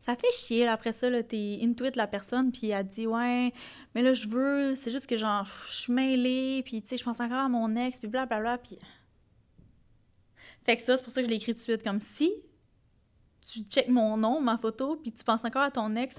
ça 0.02 0.14
fait 0.16 0.30
chier, 0.32 0.66
là, 0.66 0.72
après 0.72 0.92
ça, 0.92 1.08
là, 1.08 1.22
t'es 1.22 1.60
intuit 1.62 1.90
la 1.94 2.06
personne, 2.06 2.52
puis 2.52 2.68
elle 2.68 2.86
te 2.86 2.92
dit, 2.94 3.06
ouais, 3.06 3.54
mais 3.94 4.02
là, 4.02 4.12
je 4.12 4.28
veux, 4.28 4.74
c'est 4.74 4.90
juste 4.90 5.06
que, 5.06 5.16
genre, 5.16 5.46
je 5.70 5.72
suis 5.74 5.92
mêlée, 5.94 6.62
puis, 6.62 6.82
tu 6.82 6.88
sais, 6.88 6.98
je 6.98 7.04
pense 7.04 7.20
encore 7.20 7.38
à 7.38 7.48
mon 7.48 7.74
ex, 7.74 7.98
puis 8.00 8.08
blablabla, 8.08 8.58
puis... 8.58 8.78
Fait 10.64 10.76
que 10.76 10.82
ça, 10.82 10.96
c'est 10.98 11.02
pour 11.02 11.12
ça 11.12 11.20
que 11.22 11.26
je 11.26 11.30
l'ai 11.30 11.36
écrit 11.36 11.52
tout 11.52 11.58
de 11.58 11.62
suite, 11.62 11.82
comme 11.82 12.00
si 12.00 12.30
tu 13.40 13.60
checkes 13.62 13.88
mon 13.88 14.16
nom, 14.18 14.40
ma 14.40 14.58
photo, 14.58 14.96
puis 14.96 15.10
tu 15.12 15.24
penses 15.24 15.44
encore 15.44 15.62
à 15.62 15.70
ton 15.70 15.96
ex, 15.96 16.14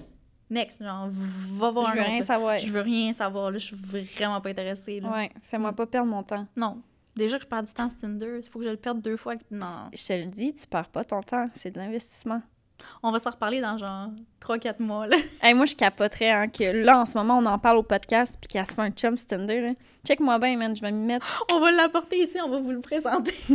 next, 0.50 0.82
genre, 0.82 1.08
va 1.52 1.70
voir 1.70 1.86
Je 1.86 1.90
un 1.90 1.94
veux 1.94 2.00
autre, 2.00 2.10
rien 2.10 2.22
savoir. 2.22 2.58
Je 2.58 2.70
veux 2.72 2.80
rien 2.80 3.12
savoir, 3.12 3.50
là, 3.50 3.58
je 3.58 3.64
suis 3.66 3.76
vraiment 4.16 4.40
pas 4.40 4.50
intéressée, 4.50 5.00
là. 5.00 5.10
Ouais, 5.10 5.30
fais-moi 5.42 5.72
Mm. 5.72 5.74
pas 5.76 5.86
perdre 5.86 6.10
mon 6.10 6.22
temps. 6.22 6.46
Non. 6.56 6.80
Déjà 7.16 7.36
que 7.38 7.44
je 7.44 7.48
perds 7.48 7.62
du 7.62 7.72
temps 7.72 7.88
sur 7.88 7.98
Tinder, 7.98 8.40
il 8.42 8.48
faut 8.50 8.58
que 8.58 8.64
je 8.64 8.70
le 8.70 8.76
perde 8.76 9.00
deux 9.00 9.16
fois. 9.16 9.34
Non. 9.50 9.66
Je 9.92 10.04
te 10.04 10.12
le 10.12 10.26
dis, 10.26 10.52
tu 10.54 10.66
perds 10.66 10.88
pas 10.88 11.04
ton 11.04 11.20
temps, 11.22 11.48
c'est 11.54 11.70
de 11.70 11.78
l'investissement. 11.78 12.42
On 13.04 13.12
va 13.12 13.20
s'en 13.20 13.30
reparler 13.30 13.60
dans 13.60 13.78
genre 13.78 14.08
3-4 14.40 14.80
mois, 14.82 15.06
là. 15.06 15.16
Hey, 15.42 15.54
moi, 15.54 15.64
je 15.64 15.76
capoterais 15.76 16.30
hein, 16.32 16.48
que 16.48 16.64
là, 16.84 17.00
en 17.00 17.06
ce 17.06 17.16
moment, 17.16 17.38
on 17.38 17.46
en 17.46 17.58
parle 17.58 17.76
au 17.78 17.82
podcast 17.84 18.36
puis 18.40 18.48
qu'elle 18.48 18.66
se 18.66 18.72
fait 18.72 18.82
un 18.82 18.90
chum 18.90 19.14
Tinder. 19.16 19.74
Check-moi 20.04 20.38
bien, 20.40 20.56
man, 20.56 20.74
je 20.74 20.80
vais 20.82 20.90
m'y 20.90 21.04
mettre. 21.06 21.46
On 21.54 21.60
va 21.60 21.70
l'apporter 21.70 22.18
ici, 22.24 22.36
on 22.44 22.48
va 22.50 22.58
vous 22.58 22.72
le 22.72 22.80
présenter. 22.80 23.34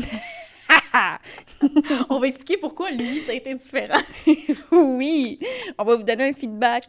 on 2.09 2.19
va 2.19 2.27
expliquer 2.27 2.57
pourquoi 2.57 2.91
lui, 2.91 3.19
ça 3.21 3.31
a 3.31 3.35
été 3.35 3.53
différent. 3.55 3.99
oui! 4.71 5.39
On 5.77 5.83
va 5.83 5.95
vous 5.95 6.03
donner 6.03 6.29
un 6.29 6.33
feedback. 6.33 6.85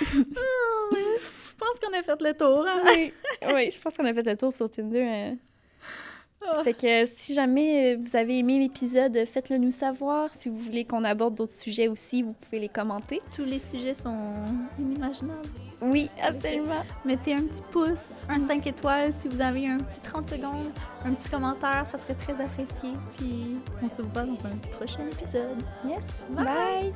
Je 0.00 1.54
pense 1.58 1.78
qu'on 1.80 1.98
a 1.98 2.02
fait 2.02 2.20
le 2.22 2.34
tour. 2.34 2.66
Hein? 2.68 2.82
Oui, 2.86 3.12
oui 3.54 3.70
je 3.70 3.78
pense 3.80 3.96
qu'on 3.96 4.04
a 4.04 4.14
fait 4.14 4.22
le 4.22 4.36
tour 4.36 4.52
sur 4.52 4.70
Tinder. 4.70 5.32
euh. 5.32 5.34
Ah. 6.46 6.62
Fait 6.62 6.74
que 6.74 7.06
si 7.06 7.34
jamais 7.34 7.94
euh, 7.94 7.98
vous 8.00 8.16
avez 8.16 8.38
aimé 8.38 8.58
l'épisode, 8.58 9.24
faites-le 9.26 9.58
nous 9.58 9.72
savoir. 9.72 10.30
Si 10.34 10.48
vous 10.48 10.56
voulez 10.56 10.84
qu'on 10.84 11.04
aborde 11.04 11.34
d'autres 11.34 11.54
sujets 11.54 11.88
aussi, 11.88 12.22
vous 12.22 12.32
pouvez 12.32 12.60
les 12.60 12.68
commenter. 12.68 13.20
Tous 13.34 13.44
les 13.44 13.58
sujets 13.58 13.94
sont 13.94 14.22
inimaginables. 14.78 15.48
Oui, 15.80 16.10
absolument. 16.22 16.84
Mettez 17.04 17.34
un 17.34 17.44
petit 17.44 17.62
pouce, 17.70 18.14
un 18.28 18.40
5 18.40 18.66
étoiles 18.66 19.12
si 19.12 19.28
vous 19.28 19.40
avez 19.40 19.68
un 19.68 19.78
petit 19.78 20.00
30 20.00 20.26
secondes, 20.26 20.72
un 21.04 21.14
petit 21.14 21.30
commentaire, 21.30 21.86
ça 21.86 21.98
serait 21.98 22.14
très 22.14 22.32
apprécié. 22.32 22.90
Puis 23.16 23.56
on 23.82 23.88
se 23.88 24.02
voit 24.02 24.22
dans 24.22 24.46
un 24.46 24.56
prochain 24.76 25.06
épisode. 25.06 25.62
Yes. 25.84 26.24
Bye. 26.30 26.92